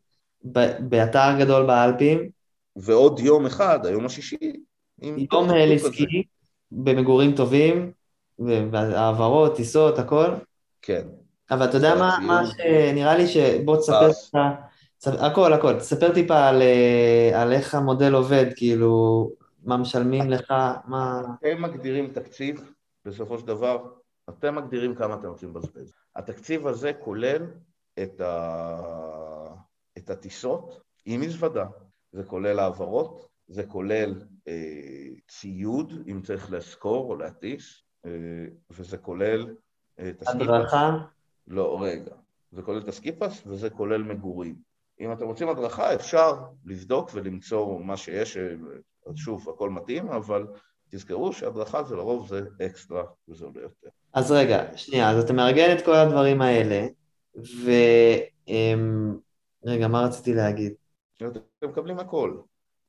באתר 0.80 1.36
גדול 1.40 1.66
באלפים, 1.66 2.30
ועוד 2.76 3.20
יום 3.20 3.46
אחד, 3.46 3.86
היום 3.86 4.06
השישי. 4.06 4.54
יום 5.02 5.50
heli-ski 5.52 6.24
במגורים 6.72 7.36
טובים, 7.36 7.92
והעברות, 8.40 9.56
טיסות, 9.56 10.00
הכל. 10.00 10.28
כן. 10.82 11.08
אבל 11.52 11.66
אתה 11.66 11.78
יודע 11.78 11.96
מה, 11.96 12.18
מה 12.22 12.44
שנראה 12.46 13.18
לי 13.18 13.28
ש... 13.28 13.38
בוא 13.66 13.78
תספר 13.78 14.12
טיפה, 14.14 14.50
הכל, 15.26 15.54
הכל, 15.54 15.80
תספר 15.80 16.14
טיפה 16.14 16.48
על, 16.48 16.62
אה, 16.62 17.42
על 17.42 17.52
איך 17.52 17.76
המודל 17.76 18.14
עובד, 18.14 18.46
כאילו, 18.56 19.32
מה 19.64 19.78
משלמים 19.78 20.30
לך, 20.30 20.54
מה... 20.86 21.22
אתם 21.40 21.62
מגדירים 21.62 22.08
תקציב, 22.14 22.72
בסופו 23.10 23.40
של 23.40 23.48
דבר, 23.48 23.92
אתם 24.30 24.56
מגדירים 24.56 24.96
כמה 24.96 25.16
אתם 25.16 25.28
רוצים 25.28 25.50
לבזבז. 25.50 25.94
התקציב 26.16 26.68
הזה 26.68 26.92
כולל 26.94 27.46
את, 28.04 28.22
ה... 28.22 29.54
את 29.98 30.10
הטיסות 30.10 30.82
עם 31.06 31.22
מזוודה, 31.22 31.66
זה 32.12 32.24
כולל 32.24 32.60
העברות, 32.60 33.30
זה 33.48 33.64
כולל 33.64 34.22
אה, 34.48 35.08
ציוד, 35.28 35.94
אם 36.08 36.22
צריך 36.22 36.52
לשכור 36.52 37.10
או 37.10 37.16
להטיס, 37.16 37.84
אה, 38.06 38.12
וזה 38.70 38.98
כולל 38.98 39.56
אה, 40.00 40.10
את 40.10 40.22
הסקיפס. 40.22 40.42
הדרכה? 40.42 40.98
לא, 41.48 41.82
רגע. 41.82 42.16
זה 42.52 42.62
כולל 42.62 42.80
את 42.80 42.88
הסקיפס 42.88 43.44
וזה 43.48 43.70
כולל 43.70 44.04
מגורים. 44.04 44.56
אם 45.00 45.12
אתם 45.12 45.26
רוצים 45.26 45.50
הדרכה, 45.50 45.96
אפשר 45.96 46.34
לבדוק 46.66 47.10
ולמצוא 47.14 47.80
מה 47.80 47.98
שיש, 47.98 48.38
אה, 48.38 48.56
שוב, 49.16 49.50
הכל 49.50 49.70
מתאים, 49.70 50.10
אבל 50.10 50.48
תזכרו 50.90 51.34
שהדרכה 51.34 51.84
זה 51.84 51.96
לרוב 51.96 52.28
זה 52.28 52.42
אקסטרה 52.66 53.04
וזה 53.30 53.46
עולה 53.46 53.62
יותר. 53.62 53.90
אז 54.14 54.32
רגע, 54.32 54.64
שנייה, 54.76 55.10
אז 55.10 55.24
אתה 55.24 55.34
מארגן 55.34 55.78
את 55.78 55.86
כל 55.86 55.96
הדברים 55.96 56.42
האלה, 56.42 56.88
ו... 57.38 57.72
אמ, 58.48 59.18
רגע, 59.66 59.88
מה 59.88 60.02
רציתי 60.06 60.34
להגיד? 60.34 60.74
אתם 61.18 61.70
מקבלים 61.70 62.00
הכל. 62.00 62.38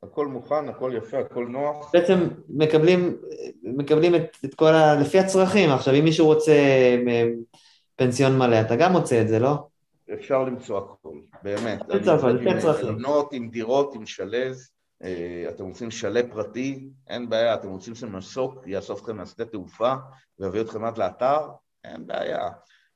הכל 0.03 0.27
מוכן, 0.27 0.69
הכל 0.69 0.93
יפה, 0.97 1.19
הכל 1.19 1.47
נוח. 1.49 1.91
בעצם 1.93 2.29
מקבלים, 2.49 3.17
מקבלים 3.63 4.15
את, 4.15 4.37
את 4.45 4.55
כל 4.55 4.75
ה... 4.75 5.01
לפי 5.01 5.19
הצרכים. 5.19 5.71
עכשיו, 5.71 5.95
אם 5.95 6.05
מישהו 6.05 6.27
רוצה 6.27 6.53
פנסיון 7.97 8.39
מלא, 8.39 8.61
אתה 8.61 8.77
גם 8.77 8.93
מוצא 8.93 9.23
את 9.23 9.29
זה, 9.29 9.39
לא? 9.39 9.55
אפשר 10.15 10.45
למצוא 10.45 10.79
הכל, 10.79 11.19
באמת. 11.43 11.81
למצוא 11.89 12.13
הכל, 12.13 12.29
לפי 12.29 12.51
הצרכים. 12.51 12.99
עם 13.33 13.49
דירות, 13.49 13.95
עם 13.95 14.07
שלז, 14.07 14.71
אתם 15.49 15.65
רוצים 15.65 15.91
שלב 15.91 16.27
פרטי, 16.33 16.89
אין 17.09 17.29
בעיה, 17.29 17.55
אתם 17.55 17.69
רוצים 17.69 17.95
שמסוק 17.95 18.55
יאסוף 18.67 19.01
אתכם 19.01 19.17
מהשדה 19.17 19.45
תעופה 19.45 19.95
ויביא 20.39 20.61
אתכם 20.61 20.85
עד 20.85 20.99
לאתר, 20.99 21.39
אין 21.85 22.07
בעיה. 22.07 22.49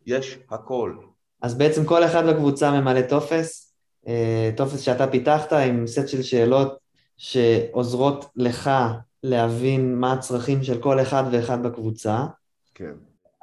יש 0.06 0.38
הכל. 0.50 0.96
אז 1.42 1.58
בעצם 1.58 1.84
כל 1.84 2.04
אחד 2.04 2.26
בקבוצה 2.26 2.70
ממלא 2.80 3.02
טופס, 3.02 3.74
אה, 4.06 4.50
טופס 4.56 4.80
שאתה 4.80 5.06
פיתחת 5.06 5.52
עם 5.52 5.86
סט 5.86 6.08
של 6.08 6.22
שאלות 6.22 6.78
שעוזרות 7.16 8.24
לך 8.36 8.70
להבין 9.22 9.94
מה 9.94 10.12
הצרכים 10.12 10.62
של 10.62 10.82
כל 10.82 11.00
אחד 11.00 11.24
ואחד 11.32 11.62
בקבוצה. 11.62 12.24
כן. 12.74 12.92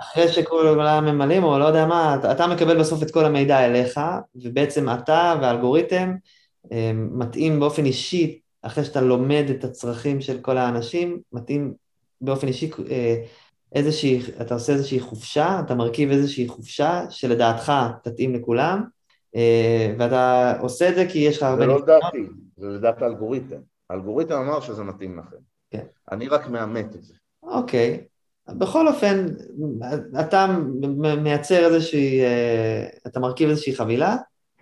אחרי 0.01 0.27
שכולם 0.27 1.05
ממלאים, 1.05 1.43
או 1.43 1.59
לא 1.59 1.65
יודע 1.65 1.85
מה, 1.85 2.17
אתה 2.31 2.47
מקבל 2.47 2.79
בסוף 2.79 3.03
את 3.03 3.11
כל 3.11 3.25
המידע 3.25 3.65
אליך, 3.65 3.99
ובעצם 4.35 4.89
אתה 4.89 5.35
והאלגוריתם 5.41 6.15
אה, 6.71 6.91
מתאים 6.93 7.59
באופן 7.59 7.85
אישי, 7.85 8.39
אחרי 8.61 8.83
שאתה 8.83 9.01
לומד 9.01 9.45
את 9.49 9.63
הצרכים 9.63 10.21
של 10.21 10.39
כל 10.41 10.57
האנשים, 10.57 11.21
מתאים 11.33 11.73
באופן 12.21 12.47
אישי 12.47 12.71
אה, 12.89 13.23
איזושהי, 13.75 14.21
אתה 14.41 14.53
עושה 14.53 14.73
איזושהי 14.73 14.99
חופשה, 14.99 15.61
אתה 15.65 15.75
מרכיב 15.75 16.11
איזושהי 16.11 16.47
חופשה 16.47 17.03
שלדעתך 17.09 17.71
תתאים 18.03 18.35
לכולם, 18.35 18.83
אה, 19.35 19.93
ואתה 19.99 20.53
עושה 20.59 20.89
את 20.89 20.95
זה 20.95 21.05
כי 21.09 21.19
יש 21.19 21.37
לך 21.37 21.43
הרבה... 21.43 21.61
זה 21.61 21.67
לא 21.67 21.85
דעתי, 21.85 22.25
זה 22.57 22.67
לדעת 22.67 23.01
האלגוריתם. 23.01 23.59
האלגוריתם 23.89 24.35
אמר 24.35 24.59
שזה 24.59 24.83
מתאים 24.83 25.19
לכם. 25.19 25.37
כן. 25.71 25.85
אני 26.11 26.27
רק 26.27 26.49
מאמת 26.49 26.95
את 26.95 27.03
זה. 27.03 27.13
אוקיי. 27.43 28.03
בכל 28.49 28.87
אופן, 28.87 29.25
אתה 30.19 30.57
מייצר 31.23 31.65
איזושהי, 31.65 32.21
אה, 32.21 32.87
אתה 33.07 33.19
מרכיב 33.19 33.49
איזושהי 33.49 33.75
חבילה, 33.75 34.15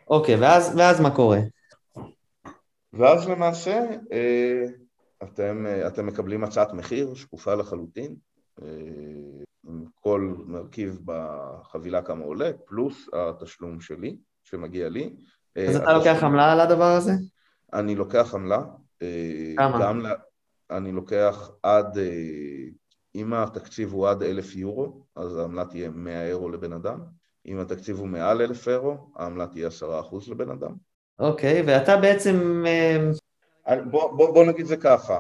אוקיי, 0.10 0.36
ואז, 0.36 0.74
ואז 0.78 1.02
מה 1.02 1.16
קורה? 1.16 1.40
ואז 2.94 3.30
למעשה 3.30 3.86
אה, 4.12 4.66
אתם, 5.24 5.66
אתם 5.88 6.06
מקבלים 6.06 6.44
הצעת 6.44 6.74
מחיר 6.74 7.14
שקופה 7.14 7.56
לחלוטין, 7.56 8.16
עם 9.68 9.86
כל 9.94 10.34
מרכיב 10.46 11.00
בחבילה 11.06 12.02
כמה 12.02 12.26
עולה, 12.26 12.52
פלוס 12.66 13.10
התשלום 13.14 13.82
שלי. 13.82 14.18
שמגיע 14.50 14.90
לי. 14.90 15.16
אז 15.70 15.76
אתה 15.76 15.94
לוקח 15.94 16.24
עמלה 16.24 16.52
על 16.52 16.60
הדבר 16.60 16.92
הזה? 16.92 17.12
אני 17.74 17.96
לוקח 17.96 18.34
עמלה. 18.34 18.62
אה, 19.02 19.54
כמה? 19.58 19.80
גם, 19.82 20.06
אני 20.72 20.92
לוקח 20.92 21.52
עד, 21.64 21.98
אה, 21.98 22.66
אם 23.16 23.34
התקציב 23.34 23.94
הוא 23.94 24.10
עד 24.10 24.24
אלף 24.24 24.56
יורו, 24.56 25.06
אז 25.16 25.38
העמלה 25.38 25.66
תהיה 25.66 25.90
100 25.90 26.28
אירו 26.28 26.50
לבן 26.50 26.74
אדם. 26.74 27.00
אם 27.46 27.60
התקציב 27.60 27.98
הוא 27.98 28.08
מעל 28.08 28.42
אלף 28.42 28.68
אירו, 28.68 29.12
העמלה 29.16 29.48
תהיה 29.48 29.68
10% 29.68 30.30
לבן 30.30 30.50
אדם. 30.50 30.74
אוקיי, 31.20 31.64
ואתה 31.68 31.98
בעצם... 31.98 32.64
אה, 32.68 33.82
בוא, 33.84 34.12
בוא, 34.12 34.34
בוא 34.34 34.46
נגיד 34.46 34.66
זה 34.66 34.78
ככה, 34.78 35.20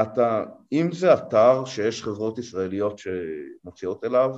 אתה, 0.00 0.44
אם 0.72 0.88
זה 0.92 1.14
אתר 1.14 1.64
שיש 1.64 2.02
חברות 2.02 2.38
ישראליות 2.38 2.98
שמוציאות 2.98 4.04
אליו, 4.04 4.30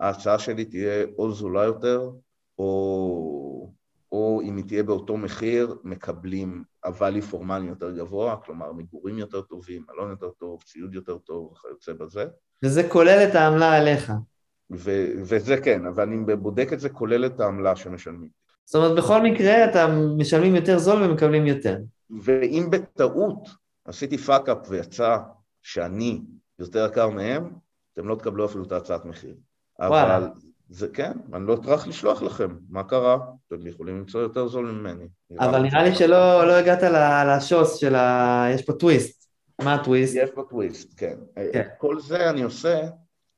ההצעה 0.00 0.38
שלי 0.38 0.64
תהיה 0.64 1.04
או 1.18 1.32
זולה 1.32 1.64
יותר, 1.64 2.10
או, 2.58 3.72
או 4.12 4.40
אם 4.44 4.56
היא 4.56 4.64
תהיה 4.64 4.82
באותו 4.82 5.16
מחיר, 5.16 5.76
מקבלים 5.84 6.64
הvalue 6.86 7.22
פורמלי 7.30 7.66
יותר 7.66 7.90
גבוה, 7.90 8.36
כלומר 8.36 8.72
מגורים 8.72 9.18
יותר 9.18 9.40
טובים, 9.40 9.84
מלון 9.88 10.10
יותר 10.10 10.30
טוב, 10.30 10.62
ציוד 10.62 10.94
יותר 10.94 11.18
טוב 11.18 11.52
וכיוצא 11.52 11.92
בזה. 11.92 12.24
וזה 12.62 12.88
כולל 12.88 13.28
את 13.28 13.34
העמלה 13.34 13.76
עליך. 13.76 14.12
ו- 14.72 15.12
וזה 15.16 15.56
כן, 15.60 15.82
ואני 15.94 16.34
בודק 16.36 16.72
את 16.72 16.80
זה 16.80 16.88
כולל 16.88 17.26
את 17.26 17.40
העמלה 17.40 17.76
שמשלמים. 17.76 18.41
זאת 18.64 18.74
אומרת, 18.74 18.96
בכל 18.96 19.22
מקרה 19.22 19.64
אתה 19.64 19.86
משלמים 20.18 20.56
יותר 20.56 20.78
זול 20.78 21.02
ומקבלים 21.02 21.46
יותר. 21.46 21.76
ואם 22.22 22.68
בטעות 22.70 23.48
עשיתי 23.84 24.18
fuck-up 24.18 24.58
ויצא 24.68 25.16
שאני 25.62 26.20
יותר 26.58 26.86
יקר 26.90 27.08
מהם, 27.08 27.50
אתם 27.94 28.08
לא 28.08 28.14
תקבלו 28.14 28.44
אפילו 28.44 28.64
את 28.64 28.72
ההצעת 28.72 29.04
מחיר. 29.04 29.34
וואלה. 29.80 30.16
אבל 30.16 30.28
זה 30.68 30.88
כן, 30.88 31.12
אני 31.34 31.46
לא 31.46 31.54
אטרח 31.54 31.86
לשלוח 31.86 32.22
לכם, 32.22 32.48
מה 32.70 32.84
קרה? 32.84 33.18
אתם 33.48 33.66
יכולים 33.66 33.98
למצוא 33.98 34.20
יותר 34.20 34.48
זול 34.48 34.70
ממני. 34.70 35.04
אבל 35.38 35.62
נראה 35.62 35.82
לי 35.82 35.94
שלא 35.94 36.46
לא 36.46 36.52
הגעת 36.52 36.82
לשוס 37.26 37.76
של 37.76 37.94
ה... 37.94 38.46
יש 38.54 38.62
פה 38.62 38.72
טוויסט. 38.72 39.28
מה 39.62 39.74
הטוויסט? 39.74 40.14
יש 40.16 40.30
פה 40.34 40.42
טוויסט, 40.50 40.92
כן. 40.96 41.16
כן. 41.52 41.68
כל 41.78 42.00
זה 42.00 42.30
אני 42.30 42.42
עושה, 42.42 42.80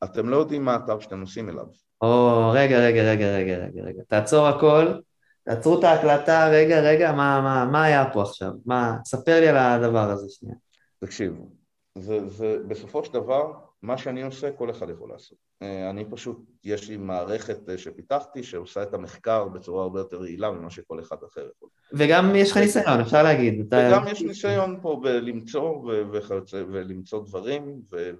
אתם 0.04 0.28
לא 0.28 0.37
יודעים 0.37 0.64
מה 0.64 0.72
האתר 0.72 1.00
שאתם 1.00 1.20
נוסעים 1.20 1.48
אליו. 1.48 1.66
או, 2.02 2.50
רגע, 2.52 2.78
רגע, 2.78 3.02
רגע, 3.02 3.37
רגע, 3.37 3.56
רגע, 3.56 3.82
רגע. 3.82 4.02
תעצור 4.08 4.46
הכל, 4.46 4.87
תעצרו 5.44 5.78
את 5.78 5.85
ההקלטה, 5.85 6.48
רגע, 6.48 6.80
רגע, 6.80 7.12
מה, 7.12 7.40
מה, 7.40 7.64
מה 7.72 7.85
היה 7.85 8.11
פה 8.12 8.22
עכשיו? 8.22 8.50
מה, 8.66 8.96
ספר 9.04 9.40
לי 9.40 9.48
על 9.48 9.57
הדבר 9.57 10.11
הזה 10.11 10.26
שנייה. 10.28 10.57
תקשיבו, 10.98 11.48
זה, 11.98 12.28
זה 12.28 12.59
בסופו 12.68 13.04
של 13.04 13.12
דבר, 13.12 13.52
מה 13.83 13.98
שאני 13.98 14.22
עושה, 14.22 14.50
כל 14.52 14.70
אחד 14.70 14.90
יכול 14.90 15.11
לעשות. 15.11 15.38
אה, 15.62 15.90
אני 15.90 16.04
פשוט, 16.11 16.38
יש 16.64 16.88
לי 16.88 16.96
מערכת 16.96 17.68
אה, 17.68 17.78
שפיתחתי 17.78 18.42
שעושה 18.42 18.83
את 18.83 18.94
המחקר 18.94 19.48
בצורה 19.48 19.83
הרבה 19.83 20.00
יותר 20.00 20.26
יעילה 20.26 20.50
ממה 20.50 20.70
שכל 20.70 21.00
אחד 21.00 21.16
אחר 21.33 21.48
יכול. 21.57 21.68
וגם 21.92 22.33
יש 22.35 22.50
לך 22.50 22.57
ניסיון, 22.57 23.00
אפשר 23.00 23.22
להגיד. 23.22 23.66
וגם. 23.66 24.04
יש 24.09 24.22
ניסיון 24.22 24.78
פה 24.83 25.00
בלמצוא 25.02 25.92
ולמצוא 26.52 27.24
דברים 27.26 27.83
ו... 27.92 28.11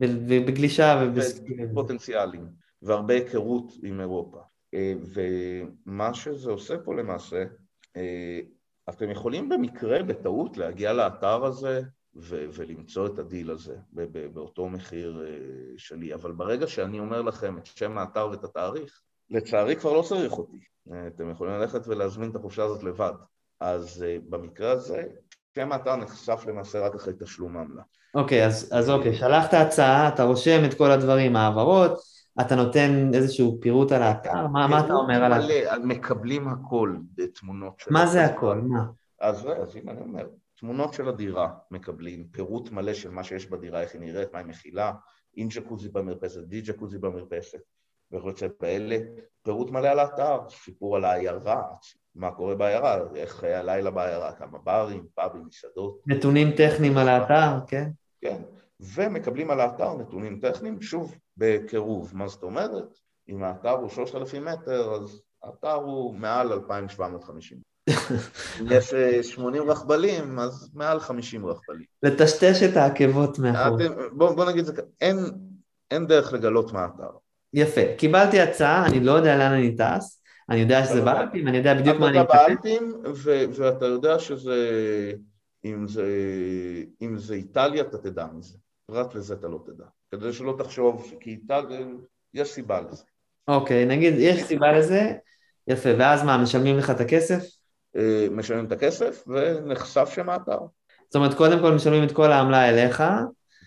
ובגלישה 0.00 1.04
ובפוטנציאלים, 1.06 2.46
והרבה 2.82 3.14
היכרות 3.14 3.72
עם 3.82 4.00
אירופה. 4.00 4.38
אה, 4.74 4.92
ומה 5.14 6.14
שזה 6.14 6.50
עושה 6.50 6.74
פה 6.84 6.94
למעשה, 6.94 7.44
אתם 8.88 9.10
יכולים 9.10 9.48
במקרה, 9.48 10.02
בטעות, 10.02 10.56
להגיע 10.56 10.92
לאתר 10.92 11.44
הזה 11.44 11.82
ו- 12.16 12.44
ולמצוא 12.52 13.06
את 13.06 13.18
הדיל 13.18 13.50
הזה 13.50 13.76
באותו 14.32 14.68
מחיר 14.68 15.24
אה, 15.26 15.34
שלי. 15.76 16.14
אבל 16.14 16.32
ברגע 16.32 16.66
שאני 16.66 16.98
אומר 16.98 17.22
לכם 17.22 17.58
את 17.58 17.66
שם 17.66 17.98
האתר 17.98 18.28
ואת 18.30 18.44
התאריך, 18.44 19.00
לצערי 19.30 19.76
כבר 19.76 19.92
לא 19.92 20.02
צריך 20.02 20.32
אותי. 20.32 20.58
אה, 20.92 21.06
אתם 21.06 21.30
יכולים 21.30 21.54
ללכת 21.54 21.88
ולהזמין 21.88 22.30
את 22.30 22.36
החופשה 22.36 22.64
הזאת 22.64 22.82
לבד. 22.82 23.12
אז 23.60 24.04
אה, 24.06 24.16
במקרה 24.28 24.70
הזה, 24.70 25.02
שם 25.54 25.72
האתר 25.72 25.96
נחשף 25.96 26.44
למעשה 26.46 26.80
רק 26.80 26.94
אחרי 26.94 27.12
תשלום 27.20 27.56
העמלה. 27.56 27.82
אוקיי, 28.14 28.46
אז, 28.46 28.70
אז 28.72 28.90
אוקיי, 28.90 29.14
שלחת 29.14 29.54
הצעה, 29.54 30.08
אתה 30.08 30.22
רושם 30.22 30.64
את 30.64 30.74
כל 30.74 30.90
הדברים, 30.90 31.36
העברות, 31.36 31.98
אתה 32.40 32.56
נותן 32.56 33.10
איזשהו 33.14 33.58
פירוט 33.60 33.92
על 33.92 34.02
האתר, 34.02 34.46
מה, 34.46 34.66
מה 34.66 34.80
אתה 34.80 34.92
אומר 34.92 35.24
על 35.24 35.32
האתר? 35.32 35.78
מקבלים 35.84 36.48
הכל, 36.48 36.96
תמונות 37.34 37.78
של... 37.78 37.92
מה 37.92 38.06
זה 38.06 38.24
הכל? 38.24 38.60
מה? 38.60 38.84
אז, 39.20 39.46
אז 39.62 39.76
אם 39.76 39.88
אני 39.88 40.00
אומר, 40.00 40.26
תמונות 40.58 40.94
של 40.94 41.08
הדירה 41.08 41.48
מקבלים, 41.70 42.24
פירוט 42.30 42.70
מלא 42.70 42.94
של 42.94 43.10
מה 43.10 43.24
שיש 43.24 43.50
בדירה, 43.50 43.80
איך 43.80 43.92
היא 43.94 44.00
נראית, 44.00 44.32
מה 44.32 44.38
היא 44.38 44.46
מכילה, 44.46 44.92
עם 45.36 45.48
ג'קוזי 45.50 45.88
במרפסת, 45.88 46.40
בלי 46.46 46.60
ג'קוזי 46.60 46.98
במרפסת, 46.98 47.58
וכיוצא 48.12 48.46
באלה, 48.60 48.98
פירוט 49.42 49.70
מלא 49.70 49.88
על 49.88 49.98
האתר, 49.98 50.38
סיפור 50.48 50.96
על 50.96 51.04
העיירה, 51.04 51.62
מה 52.14 52.30
קורה 52.30 52.54
בעיירה, 52.54 52.98
איך 53.14 53.32
חיי 53.32 53.54
הלילה 53.54 53.90
בעיירה, 53.90 54.32
כמה 54.32 54.58
ברים, 54.58 55.06
פאבים, 55.14 55.46
מסעדות. 55.46 56.00
נתונים 56.06 56.50
טכניים 56.56 56.98
על 56.98 57.08
האתר, 57.08 57.66
כן? 57.66 57.90
כן, 58.20 58.42
ומקבלים 58.80 59.50
על 59.50 59.60
האתר 59.60 59.96
נתונים 59.96 60.40
טכניים, 60.40 60.80
שוב, 60.80 61.18
בקירוב. 61.36 62.10
מה 62.14 62.28
זאת 62.28 62.42
אומרת? 62.42 62.98
אם 63.28 63.42
האתר 63.42 63.70
הוא 63.70 63.88
3,000 63.88 64.44
מטר, 64.44 64.94
אז 64.94 65.20
האתר 65.42 65.72
הוא 65.72 66.14
מעל 66.14 66.52
2,750. 66.52 67.58
יש 68.70 68.94
80 69.22 69.62
אה, 69.62 69.72
רכבלים, 69.72 70.38
אז 70.38 70.70
מעל 70.74 71.00
50 71.00 71.46
רכבלים. 71.46 71.84
לטשטש 72.02 72.62
את 72.62 72.76
העקבות 72.76 73.38
מאחור. 73.38 73.78
בוא, 74.12 74.34
בוא 74.34 74.44
נגיד 74.44 74.60
את 74.60 74.66
זה 74.66 74.72
ככה, 74.72 74.86
אין, 75.00 75.16
אין 75.90 76.06
דרך 76.06 76.32
לגלות 76.32 76.72
מה 76.72 76.80
האתר. 76.80 77.10
יפה, 77.54 77.80
קיבלתי 77.98 78.40
הצעה, 78.40 78.86
אני 78.86 79.00
לא 79.00 79.12
יודע 79.12 79.38
לאן 79.38 79.52
אני 79.52 79.76
טס, 79.76 80.22
אני 80.48 80.60
יודע 80.60 80.84
שזה 80.84 81.00
באלפים, 81.00 81.48
אני 81.48 81.56
יודע 81.56 81.74
בדיוק 81.74 81.98
מה 81.98 82.08
אני 82.08 82.20
מקבל. 82.20 82.34
אתה 82.34 82.46
באלפים, 82.48 83.02
ואתה 83.54 83.86
יודע 83.86 84.18
שזה, 84.18 84.56
אם 85.64 85.88
זה, 85.88 86.06
אם 87.02 87.18
זה 87.18 87.34
איטליה, 87.34 87.82
אתה 87.82 87.98
תדע 87.98 88.26
מזה. 88.32 88.58
פרט 88.90 89.14
לזה 89.14 89.34
אתה 89.34 89.48
לא 89.48 89.58
תדע. 89.66 89.84
כדי 90.10 90.32
שלא 90.32 90.54
תחשוב, 90.58 91.12
כי 91.20 91.30
איטליה, 91.30 91.86
יש 92.34 92.48
סיבה 92.48 92.80
לזה. 92.80 93.04
אוקיי, 93.48 93.86
נגיד, 93.86 94.14
יש 94.18 94.42
סיבה 94.42 94.72
לזה, 94.72 95.12
יפה, 95.68 95.88
ואז 95.98 96.22
מה, 96.22 96.38
משלמים 96.42 96.78
לך 96.78 96.90
את 96.90 97.00
הכסף? 97.00 97.44
אה, 97.96 98.26
משלמים 98.30 98.64
את 98.64 98.72
הכסף 98.72 99.24
ונחשף 99.26 100.10
שם 100.14 100.28
האתר. 100.28 100.58
זאת 101.04 101.16
אומרת, 101.16 101.34
קודם 101.34 101.58
כל 101.60 101.72
משלמים 101.72 102.04
את 102.04 102.12
כל 102.12 102.32
העמלה 102.32 102.68
אליך, 102.68 103.02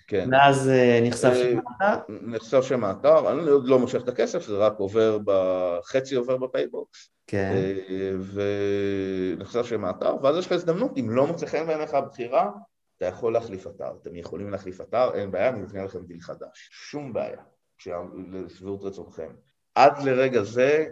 כן. 0.07 0.29
ואז 0.31 0.69
אה, 0.69 0.99
נחשף 1.03 1.34
שם 1.34 1.60
האתר? 1.67 2.01
נחשף 2.10 2.62
שם 2.62 2.84
האתר, 2.84 3.31
אני 3.31 3.49
עוד 3.49 3.67
לא 3.67 3.79
מושך 3.79 4.03
את 4.03 4.07
הכסף, 4.07 4.45
זה 4.45 4.57
רק 4.57 4.73
עובר, 4.77 5.17
בחצי 5.25 6.15
עובר 6.15 6.38
ב 6.38 6.46
PayBox. 6.46 7.10
כן. 7.27 7.53
אה, 7.55 8.12
ונחשף 9.38 9.65
שם 9.65 9.86
האתר, 9.86 10.15
ואז 10.23 10.38
יש 10.38 10.45
לך 10.45 10.51
הזדמנות, 10.51 10.97
אם 10.97 11.10
לא 11.10 11.27
מוצא 11.27 11.45
חן 11.45 11.67
בעיניך 11.67 11.93
הבחירה, 11.93 12.51
אתה 13.02 13.10
יכול 13.10 13.34
להחליף 13.34 13.68
אתר. 13.68 13.92
אתם 14.02 14.16
יכולים 14.16 14.50
להחליף 14.50 14.82
אתר, 14.82 15.14
אין 15.14 15.32
בעיה, 15.32 15.50
אני 15.50 15.64
אבנה 15.64 15.84
לכם 15.84 16.06
דיל 16.06 16.20
חדש. 16.22 16.70
שום 16.72 17.14
בעיה, 17.14 17.42
לשביעות 18.32 18.84
רצונכם. 18.84 19.32
עד 19.76 20.04
לרגע 20.04 20.44
זה 20.44 20.86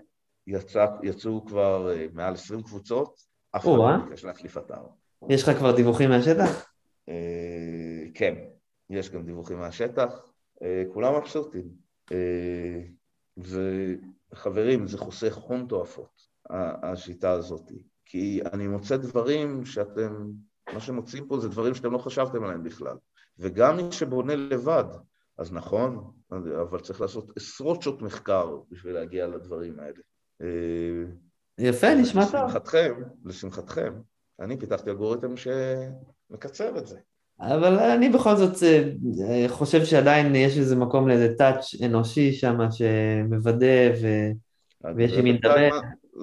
יצא, 0.47 0.85
יצאו 1.03 1.45
כבר 1.45 1.91
מעל 2.13 2.33
20 2.33 2.61
קבוצות, 2.61 3.19
אף 3.51 3.61
אחד 3.61 3.71
לא 3.71 4.05
ביקש 4.05 4.25
להחליף 4.25 4.57
אתר. 4.57 4.81
יש 5.29 5.43
לך 5.43 5.57
כבר 5.57 5.75
דיווחים 5.75 6.09
מהשטח? 6.09 6.71
אה, 7.09 8.03
כן, 8.13 8.35
יש 8.89 9.09
גם 9.09 9.25
דיווחים 9.25 9.59
מהשטח, 9.59 10.31
אה, 10.61 10.83
כולם 10.93 11.15
מבסוטים. 11.17 11.69
אה, 12.11 12.81
וחברים, 14.31 14.87
זה 14.87 14.97
חוסך 14.97 15.35
הון 15.35 15.65
תועפות, 15.69 16.21
השיטה 16.83 17.31
הזאת. 17.31 17.71
כי 18.05 18.39
אני 18.53 18.67
מוצא 18.67 18.97
דברים 18.97 19.65
שאתם, 19.65 20.31
מה 20.73 20.79
שמוצאים 20.79 21.27
פה 21.27 21.39
זה 21.39 21.49
דברים 21.49 21.75
שאתם 21.75 21.91
לא 21.91 21.97
חשבתם 21.97 22.43
עליהם 22.43 22.63
בכלל. 22.63 22.95
וגם 23.39 23.77
מי 23.77 23.91
שבונה 23.91 24.35
לבד, 24.35 24.85
אז 25.37 25.53
נכון, 25.53 26.11
אבל 26.61 26.79
צריך 26.79 27.01
לעשות 27.01 27.31
עשרות 27.35 27.81
שעות 27.81 28.01
מחקר 28.01 28.57
בשביל 28.71 28.93
להגיע 28.93 29.27
לדברים 29.27 29.77
האלה. 29.79 29.99
יפה, 31.57 31.95
נשמע 31.95 32.25
טוב. 32.25 32.35
לשמחתכם, 32.35 32.93
לשמחתכם, 33.25 33.93
אני 34.39 34.59
פיתחתי 34.59 34.89
אלגוריתם 34.89 35.33
שמקצר 35.37 36.77
את 36.77 36.87
זה. 36.87 36.97
אבל 37.39 37.79
אני 37.79 38.09
בכל 38.09 38.35
זאת 38.35 38.63
אה, 38.63 39.45
חושב 39.47 39.85
שעדיין 39.85 40.35
יש 40.35 40.57
איזה 40.57 40.75
מקום 40.75 41.07
לאיזה 41.07 41.33
טאץ' 41.37 41.81
אנושי 41.85 42.33
שם 42.33 42.57
שמוודא 42.71 43.89
ו... 44.01 44.07
ויש 44.95 45.13
עם 45.13 45.23
מי 45.23 45.33
לדבר. 45.33 45.69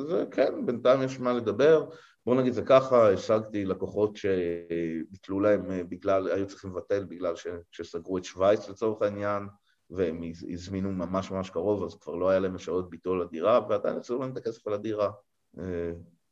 זה 0.09 0.24
כן, 0.30 0.66
בינתיים 0.66 1.02
יש 1.02 1.20
מה 1.20 1.32
לדבר. 1.32 1.87
בוא 2.26 2.34
נגיד 2.34 2.52
זה 2.52 2.62
ככה, 2.62 3.10
השגתי 3.10 3.64
לקוחות 3.64 4.16
שביטלו 4.16 5.40
להם 5.40 5.70
אה, 5.70 5.82
בגלל, 5.88 6.28
היו 6.28 6.46
צריכים 6.46 6.70
לבטל 6.70 7.04
בגלל 7.04 7.34
שסגרו 7.72 8.18
את 8.18 8.24
שווייץ 8.24 8.68
לצורך 8.68 9.02
העניין, 9.02 9.46
והם 9.90 10.20
הזמינו 10.52 10.92
ממש 10.92 11.30
ממש 11.30 11.50
קרוב, 11.50 11.84
אז 11.84 11.94
כבר 11.94 12.14
לא 12.14 12.30
היה 12.30 12.40
להם 12.40 12.54
אפשרות 12.54 12.90
ביטול 12.90 13.22
לדירה, 13.22 13.60
ועדיין 13.68 13.96
יצאו 13.96 14.18
להם 14.18 14.32
את 14.32 14.36
הכסף 14.36 14.66
על 14.66 14.72
הדירה. 14.72 15.10
אה, 15.58 15.64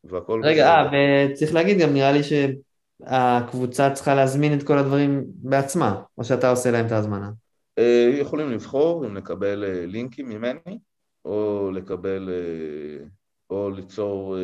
והכל... 0.04 0.40
רגע, 0.44 0.66
אה, 0.66 1.26
וצריך 1.30 1.54
להגיד 1.54 1.78
גם, 1.78 1.92
נראה 1.92 2.12
לי 2.12 2.20
שהקבוצה 2.22 3.90
צריכה 3.90 4.14
להזמין 4.14 4.58
את 4.58 4.62
כל 4.62 4.78
הדברים 4.78 5.24
בעצמה, 5.26 6.02
או 6.18 6.24
שאתה 6.24 6.50
עושה 6.50 6.70
להם 6.70 6.86
את 6.86 6.92
ההזמנה. 6.92 7.30
אה, 7.78 8.10
יכולים 8.20 8.50
לבחור 8.50 9.06
אם 9.06 9.16
לקבל 9.16 9.64
לינקים 9.86 10.28
ממני, 10.28 10.78
או 11.24 11.70
לקבל, 11.74 12.30
או 13.54 13.70
ליצור, 13.70 14.36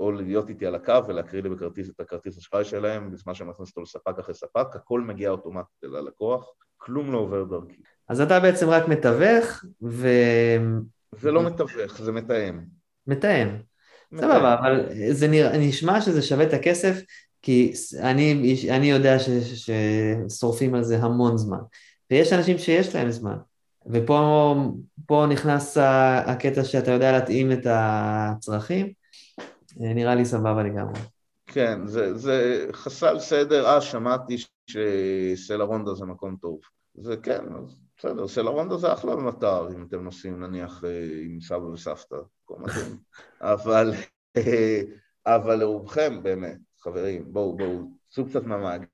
או 0.00 0.12
להיות 0.12 0.48
איתי 0.48 0.66
על 0.66 0.74
הקו 0.74 1.06
ולהקריא 1.08 1.42
לי 1.42 1.48
בכרטיס 1.48 1.90
את 1.90 2.00
הכרטיס 2.00 2.38
אשראי 2.38 2.64
שלהם 2.64 3.10
בזמן 3.10 3.34
שהם 3.34 3.48
מכניסים 3.48 3.72
אותו 3.76 3.82
לספק 3.82 4.18
אחרי 4.18 4.34
ספק, 4.34 4.66
הכל 4.74 5.00
מגיע 5.00 5.30
אוטומטית 5.30 5.82
ללקוח, 5.82 6.52
כלום 6.76 7.12
לא 7.12 7.18
עובר 7.18 7.44
דרכי. 7.44 7.82
אז 8.08 8.20
אתה 8.20 8.40
בעצם 8.40 8.68
רק 8.68 8.88
מתווך, 8.88 9.64
ו... 9.82 10.08
זה 11.16 11.30
לא 11.30 11.42
מתווך, 11.42 12.02
זה 12.02 12.12
מתאם. 12.12 12.60
מתאם. 13.06 13.48
סבבה, 14.16 14.54
אבל 14.58 14.86
זה 15.10 15.28
נשמע 15.58 16.00
שזה 16.00 16.22
שווה 16.22 16.44
את 16.44 16.52
הכסף, 16.52 17.00
כי 17.42 17.72
אני, 18.00 18.56
אני 18.70 18.90
יודע 18.90 19.16
ששורפים 19.18 20.74
על 20.74 20.84
זה 20.84 20.98
המון 20.98 21.36
זמן, 21.36 21.60
ויש 22.10 22.32
אנשים 22.32 22.58
שיש 22.58 22.94
להם 22.94 23.10
זמן, 23.10 23.36
ופה 23.86 25.26
נכנס 25.30 25.76
הקטע 26.26 26.64
שאתה 26.64 26.90
יודע 26.90 27.12
להתאים 27.12 27.52
את 27.52 27.66
הצרכים, 27.70 28.92
נראה 29.76 30.14
לי 30.14 30.24
סבבה 30.24 30.62
לגמרי. 30.62 31.00
כן, 31.46 31.86
זה, 31.86 32.16
זה 32.16 32.66
חסל 32.72 33.18
סדר, 33.18 33.66
אה, 33.66 33.80
שמעתי 33.80 34.36
שסלע 34.66 35.64
רונדה 35.64 35.94
זה 35.94 36.04
מקום 36.04 36.36
טוב. 36.40 36.60
זה 36.94 37.16
כן, 37.16 37.44
בסדר, 37.98 38.28
סלע 38.28 38.50
רונדה 38.50 38.76
זה 38.76 38.92
אחלה 38.92 39.16
במטר, 39.16 39.68
אם 39.74 39.84
אתם 39.88 40.04
נוסעים 40.04 40.40
נניח 40.40 40.84
אה, 40.84 41.08
עם 41.24 41.40
סבא 41.40 41.64
וסבתא, 41.64 42.16
אבל, 43.40 43.92
אבל 45.26 45.54
לרובכם 45.54 46.22
באמת, 46.22 46.58
חברים, 46.80 47.32
בואו, 47.32 47.56
בואו, 47.56 47.90
צאו 48.10 48.26
קצת 48.26 48.44
מהמעגל, 48.44 48.86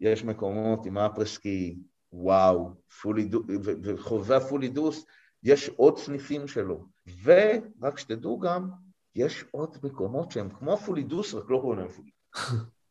יש 0.00 0.24
מקומות 0.24 0.86
עם 0.86 0.98
אפרסקי, 0.98 1.78
וואו, 2.14 2.70
וחוזה 3.82 4.36
הפולידוס, 4.36 5.06
יש 5.42 5.68
עוד 5.68 5.98
סניפים 5.98 6.48
שלו. 6.48 6.84
ורק 7.22 7.98
שתדעו 7.98 8.38
גם, 8.38 8.70
יש 9.14 9.44
עוד 9.50 9.76
מקומות 9.82 10.30
שהם 10.30 10.48
כמו 10.58 10.72
הפולידוס, 10.72 11.34
רק 11.34 11.44
לא 11.48 11.58
קוראים 11.60 11.80
להם 11.80 11.88
פולידוס. 11.88 12.14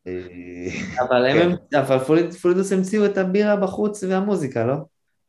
אבל, 1.02 1.34
כן. 1.34 1.78
אבל 1.78 1.98
פולידוס 2.42 2.72
המציאו 2.72 3.06
את 3.06 3.18
הבירה 3.18 3.56
בחוץ 3.56 4.04
והמוזיקה, 4.04 4.66
לא? 4.66 4.76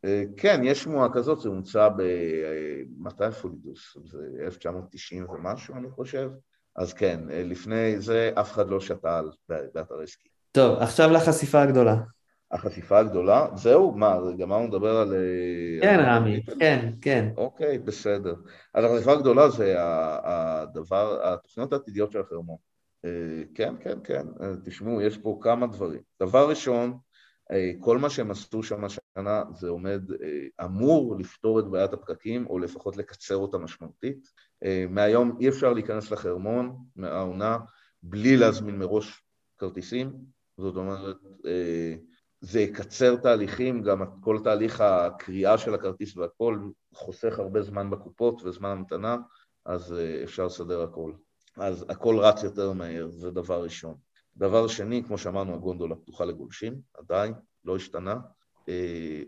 אה, 0.04 0.24
כן, 0.36 0.60
יש 0.64 0.82
שמועה 0.82 1.08
כזאת, 1.12 1.40
זה 1.40 1.48
הומצא 1.48 1.88
ב... 1.88 2.00
אה, 2.00 2.82
מתי 2.98 3.30
פולידוס? 3.42 3.96
זה 4.04 4.18
1990 4.40 5.26
ומשהו, 5.30 5.74
אני 5.76 5.90
חושב. 5.90 6.30
אז 6.76 6.92
כן, 6.92 7.20
אה, 7.30 7.42
לפני 7.44 8.00
זה 8.00 8.30
אף 8.34 8.52
אחד 8.52 8.68
לא 8.68 8.80
שתה 8.80 9.18
על 9.18 9.30
באתר 9.48 10.00
עסקי. 10.02 10.28
טוב, 10.52 10.78
עכשיו 10.78 11.10
לחשיפה 11.10 11.62
הגדולה. 11.62 11.96
החשיפה 12.50 12.98
הגדולה? 12.98 13.46
זהו? 13.54 13.92
מה, 13.92 14.18
גמרנו 14.38 14.66
לדבר 14.68 14.96
על... 14.96 15.14
כן, 15.82 15.98
על 15.98 16.04
רמי, 16.04 16.42
כן, 16.60 16.92
כן. 17.00 17.28
אוקיי, 17.36 17.78
בסדר. 17.78 18.34
אז 18.74 18.84
החשיפה 18.84 19.12
הגדולה 19.12 19.48
זה 19.48 19.74
הדבר, 19.78 21.20
התוכניות 21.22 21.72
העתידיות 21.72 22.12
של 22.12 22.20
החרמון. 22.20 22.56
כן, 23.54 23.74
כן, 23.80 23.98
כן. 24.04 24.26
תשמעו, 24.64 25.00
יש 25.00 25.18
פה 25.18 25.38
כמה 25.42 25.66
דברים. 25.66 26.00
דבר 26.20 26.48
ראשון, 26.48 26.98
אה, 27.52 27.72
כל 27.80 27.98
מה 27.98 28.10
שהם 28.10 28.30
עשו 28.30 28.62
שם 28.62 28.84
השנה 28.84 29.42
זה 29.54 29.68
עומד, 29.68 30.02
אה, 30.22 30.66
אמור 30.66 31.16
לפתור 31.18 31.60
את 31.60 31.64
בעיית 31.64 31.92
הפקקים, 31.92 32.46
או 32.46 32.58
לפחות 32.58 32.96
לקצר 32.96 33.36
אותה 33.36 33.58
משמעותית. 33.58 34.28
אה, 34.64 34.84
מהיום 34.90 35.36
אי 35.40 35.48
אפשר 35.48 35.72
להיכנס 35.72 36.10
לחרמון, 36.10 36.76
מהעונה, 36.96 37.58
בלי 38.02 38.36
להזמין 38.36 38.78
מראש 38.78 39.22
כרטיסים. 39.58 40.12
זאת 40.56 40.76
אומרת, 40.76 41.16
זה 42.44 42.60
יקצר 42.60 43.16
תהליכים, 43.16 43.82
גם 43.82 44.20
כל 44.20 44.38
תהליך 44.44 44.80
הקריאה 44.80 45.58
של 45.58 45.74
הכרטיס 45.74 46.16
והכל 46.16 46.58
חוסך 46.94 47.38
הרבה 47.38 47.62
זמן 47.62 47.90
בקופות 47.90 48.42
וזמן 48.42 48.68
המתנה, 48.68 49.16
אז 49.64 49.94
אפשר 50.24 50.46
לסדר 50.46 50.82
הכל. 50.82 51.12
אז 51.56 51.86
הכל 51.88 52.18
רץ 52.18 52.42
יותר 52.42 52.72
מהר, 52.72 53.08
זה 53.08 53.30
דבר 53.30 53.62
ראשון. 53.62 53.94
דבר 54.36 54.68
שני, 54.68 55.02
כמו 55.06 55.18
שאמרנו, 55.18 55.54
הגונדולה 55.54 55.94
פתוחה 55.94 56.24
לגולשים, 56.24 56.80
עדיין, 56.94 57.34
לא 57.64 57.76
השתנה. 57.76 58.16
אה, 58.68 59.22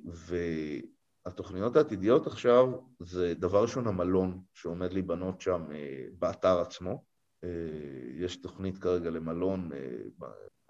והתוכניות 1.24 1.76
העתידיות 1.76 2.26
עכשיו 2.26 2.66
זה 3.00 3.34
דבר 3.34 3.62
ראשון 3.62 3.86
המלון 3.86 4.40
שעומד 4.54 4.92
להיבנות 4.92 5.40
שם 5.40 5.66
אה, 5.72 6.04
באתר 6.18 6.60
עצמו. 6.60 7.02
אה, 7.46 8.24
יש 8.24 8.36
תוכנית 8.36 8.78
כרגע 8.78 9.10
למלון, 9.10 9.70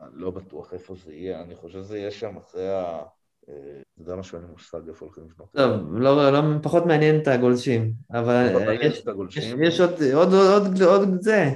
אני 0.01 0.11
לא 0.13 0.31
בטוח 0.31 0.73
איפה 0.73 0.95
זה 1.05 1.13
יהיה, 1.15 1.43
אני 1.43 1.55
חושב 1.55 1.79
שזה 1.79 1.99
יהיה 1.99 2.11
שם 2.11 2.37
אחרי 2.37 2.69
ה... 2.69 3.03
אתה 3.45 4.03
יודע 4.03 4.17
משהו, 4.17 4.39
אין 4.39 4.47
לי 4.47 4.53
מושג 4.53 4.89
איפה 4.89 5.05
הולכים 5.05 5.25
לבנות. 5.25 5.53
טוב, 5.53 5.97
לא, 5.97 6.33
לא, 6.33 6.41
פחות 6.63 6.87
מעניין 6.87 7.21
את 7.21 7.29
הגולשים, 7.29 7.93
אבל 8.11 8.77
יש, 8.83 9.05
יש, 9.37 9.53
יש 9.61 9.81
עוד, 9.81 10.03
עוד, 10.15 10.33
עוד, 10.33 10.83
עוד 10.83 11.21
זה. 11.21 11.51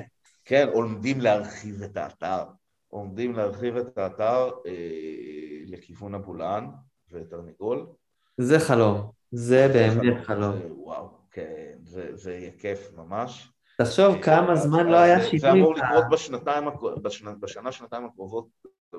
כן, 0.45 0.69
עומדים 0.73 1.21
להרחיב 1.21 1.83
את 1.83 1.97
האתר. 1.97 2.45
עומדים 2.89 3.33
להרחיב 3.33 3.77
את 3.77 3.99
האתר 3.99 4.51
אה, 4.67 4.73
לכיוון 5.67 6.15
הבולען 6.15 6.67
ותרנגול. 7.13 7.87
זה 8.39 8.59
חלום, 8.61 9.11
זה 9.33 9.69
באמת 9.73 10.25
חלום. 10.25 10.59
זה, 10.59 10.69
וואו, 10.71 11.09
כן, 11.31 11.73
זה, 11.85 12.17
זה 12.17 12.35
יהיה 12.35 12.51
כיף 12.59 12.93
ממש. 12.97 13.53
תחשוב 13.85 14.15
אה, 14.15 14.23
כמה 14.23 14.57
זמן 14.57 14.87
לא 14.87 14.97
היה 14.97 15.23
שינוי. 15.23 15.39
זה 15.39 15.53
אמור 15.53 15.75
לקרות 15.75 16.05
בשנתיים, 16.11 16.65
בשנה, 17.41 17.73
שנתיים 17.73 18.05
הקרובות, 18.05 18.49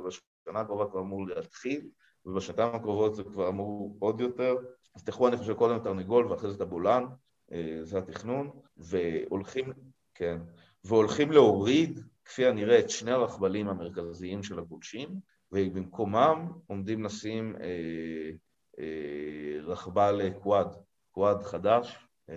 בשנה 0.06 0.60
הקרובה 0.60 0.86
כבר 0.92 1.00
אמור 1.00 1.28
להתחיל, 1.28 1.82
ובשנתיים 2.26 2.76
הקרובות 2.76 3.16
זה 3.16 3.24
כבר 3.24 3.50
אמור 3.50 3.96
עוד 4.00 4.22
יותר. 4.22 4.56
אז 4.96 5.04
תלכו, 5.04 5.28
אני 5.28 5.38
חושב, 5.38 5.54
קודם 5.54 5.80
תרנגול 5.80 6.26
ואחרי 6.26 6.50
זה 6.50 6.56
את 6.56 6.62
הבולען, 6.62 7.06
אה, 7.52 7.80
זה 7.82 7.98
התכנון, 7.98 8.50
והולכים, 8.78 9.74
כן, 10.16 10.38
והולכים 10.84 11.32
להוריד 11.32 12.00
כפי 12.26 12.46
הנראה, 12.46 12.80
את 12.80 12.90
שני 12.90 13.12
הרכבלים 13.12 13.68
המרכזיים 13.68 14.44
של 14.44 14.60
הגולשים, 14.60 15.10
ובמקומם 15.52 16.52
עומדים 16.68 17.04
לשים 17.04 17.56
אה, 17.62 18.32
אה, 18.80 19.62
רכבל 19.64 20.30
קוואד, 20.40 20.76
קוואד 21.12 21.44
חדש, 21.44 22.08
אה, 22.30 22.36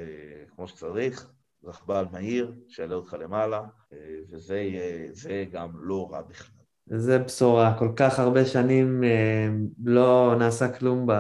כמו 0.55 0.69
שצריך, 0.69 1.34
רכבל 1.65 2.05
מהיר, 2.13 2.53
שיעלה 2.69 2.95
אותך 2.95 3.17
למעלה, 3.21 3.63
אה, 3.93 3.99
וזה 4.31 4.59
יהיה, 4.59 5.45
גם 5.53 5.71
לא 5.75 6.09
רע 6.13 6.23
בכלל. 6.23 6.55
זה 6.87 7.19
בשורה, 7.19 7.79
כל 7.79 7.89
כך 7.97 8.19
הרבה 8.19 8.45
שנים 8.45 9.05
אה, 9.05 9.49
לא 9.85 10.35
נעשה 10.39 10.69
כלום 10.69 11.07
ב... 11.07 11.13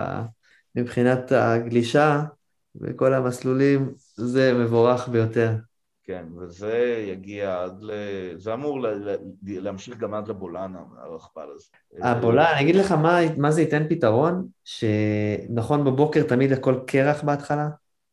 מבחינת 0.74 1.33
הגלישה 1.33 2.22
וכל 2.80 3.14
המסלולים, 3.14 3.94
זה 4.16 4.52
מבורך 4.54 5.09
ביותר. 5.09 5.52
כן, 6.04 6.26
וזה 6.37 7.04
יגיע 7.09 7.62
עד 7.62 7.83
ל... 7.83 7.90
זה 8.37 8.54
אמור 8.54 8.83
ל... 8.83 9.16
להמשיך 9.42 9.98
גם 9.98 10.14
עד 10.14 10.28
לבולען, 10.28 10.74
הרכבל 10.96 11.48
הזה. 11.54 11.66
הבולען, 12.02 12.54
אני 12.54 12.62
אגיד 12.62 12.76
לך 12.76 12.92
מה, 12.92 13.18
מה 13.38 13.50
זה 13.50 13.61
ייתן 13.61 13.88
פתרון, 13.88 14.48
שנכון 14.64 15.85
בבוקר 15.85 16.22
תמיד 16.22 16.52
הכל 16.52 16.78
קרח 16.87 17.22
בהתחלה? 17.24 17.68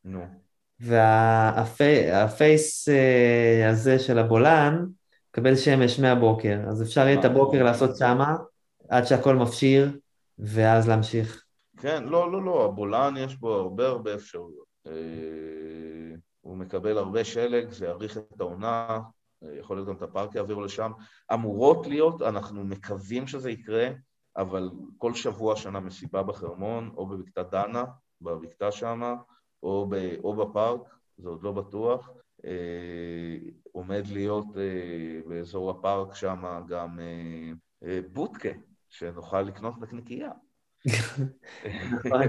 נו. 0.06 0.41
והפייס 0.82 2.90
אה, 2.90 3.70
הזה 3.70 4.00
של 4.00 4.20
הבולען 4.20 4.88
מקבל 5.30 5.56
שמש 5.56 6.00
מהבוקר, 6.00 6.60
אז 6.70 6.84
אפשר 6.84 7.02
יהיה 7.02 7.20
את 7.20 7.26
הבוקר 7.26 7.64
לעשות 7.64 7.98
שמה, 7.98 8.36
עד 8.90 9.06
שהכל 9.06 9.36
מפשיר, 9.36 10.00
ואז 10.40 10.90
להמשיך. 10.90 11.44
כן, 11.78 12.04
לא, 12.04 12.32
לא, 12.32 12.46
לא, 12.46 12.66
הבולען 12.66 13.18
יש 13.18 13.36
בו 13.36 13.54
הרבה 13.54 13.88
הרבה 13.88 14.16
אפשרויות. 14.16 14.66
אה, 14.88 14.94
הוא 16.42 16.58
מקבל 16.58 16.98
הרבה 16.98 17.24
שלג, 17.24 17.70
זה 17.70 17.86
יאריך 17.86 18.18
את 18.18 18.42
העונה, 18.42 19.00
יכול 19.60 19.78
להיות 19.78 19.88
גם 19.88 19.96
את 19.96 20.02
הפארק 20.02 20.36
יעבירו 20.36 20.62
לשם. 20.62 20.92
אמורות 21.34 21.88
להיות, 21.88 22.22
אנחנו 22.22 22.64
מקווים 22.64 23.28
שזה 23.28 23.52
יקרה, 23.52 23.88
אבל 24.38 24.70
כל 24.98 25.14
שבוע 25.14 25.56
שנה 25.56 25.80
מסיבה 25.80 26.24
בחרמון, 26.24 26.92
או 26.98 27.08
בבקתה 27.08 27.44
דנה, 27.44 27.84
בבקתה 28.22 28.72
שמה, 28.72 29.16
או, 29.64 29.88
ב, 29.90 29.96
או 30.24 30.36
בפארק, 30.36 30.82
זה 31.18 31.30
עוד 31.30 31.44
לא 31.44 31.52
בטוח. 31.52 32.10
אה, 32.46 33.38
עומד 33.72 34.04
להיות 34.08 34.46
אה, 34.58 35.20
באזור 35.28 35.70
הפארק 35.70 36.16
שם 36.16 36.44
גם 36.68 37.00
אה, 37.00 37.52
אה, 37.84 38.00
בוטקה, 38.14 38.50
שנוכל 38.90 39.42
לקנות 39.42 39.74
נקניקייה. 39.82 40.32
נכון. 41.92 42.22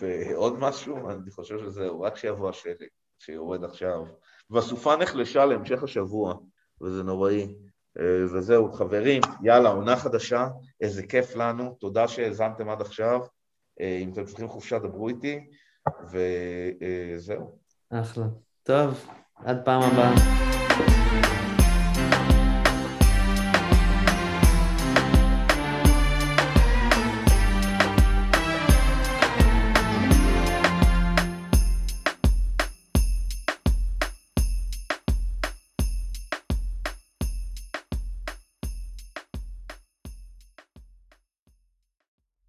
ועוד 0.00 0.58
משהו, 0.58 1.10
אני 1.10 1.30
חושב 1.30 1.58
שזהו, 1.58 2.00
רק 2.00 2.16
שיבוא 2.16 2.48
השלג, 2.48 2.88
שיורד 3.18 3.64
עכשיו. 3.64 4.04
והסופה 4.50 4.96
נחלשה 4.96 5.44
להמשך 5.44 5.82
השבוע, 5.82 6.34
וזה 6.80 7.02
נוראי. 7.02 7.54
וזהו, 8.24 8.72
חברים, 8.72 9.22
יאללה, 9.42 9.68
עונה 9.68 9.96
חדשה, 9.96 10.48
איזה 10.80 11.06
כיף 11.06 11.36
לנו, 11.36 11.76
תודה 11.80 12.08
שהאזנתם 12.08 12.68
עד 12.68 12.80
עכשיו. 12.80 13.20
אם 14.02 14.10
אתם 14.12 14.24
צריכים 14.24 14.48
חופשה, 14.48 14.78
דברו 14.78 15.08
איתי, 15.08 15.40
וזהו. 16.10 17.58
אחלה. 17.90 18.26
טוב, 18.62 19.06
עד 19.44 19.64
פעם 19.64 19.82
הבאה. 19.82 20.99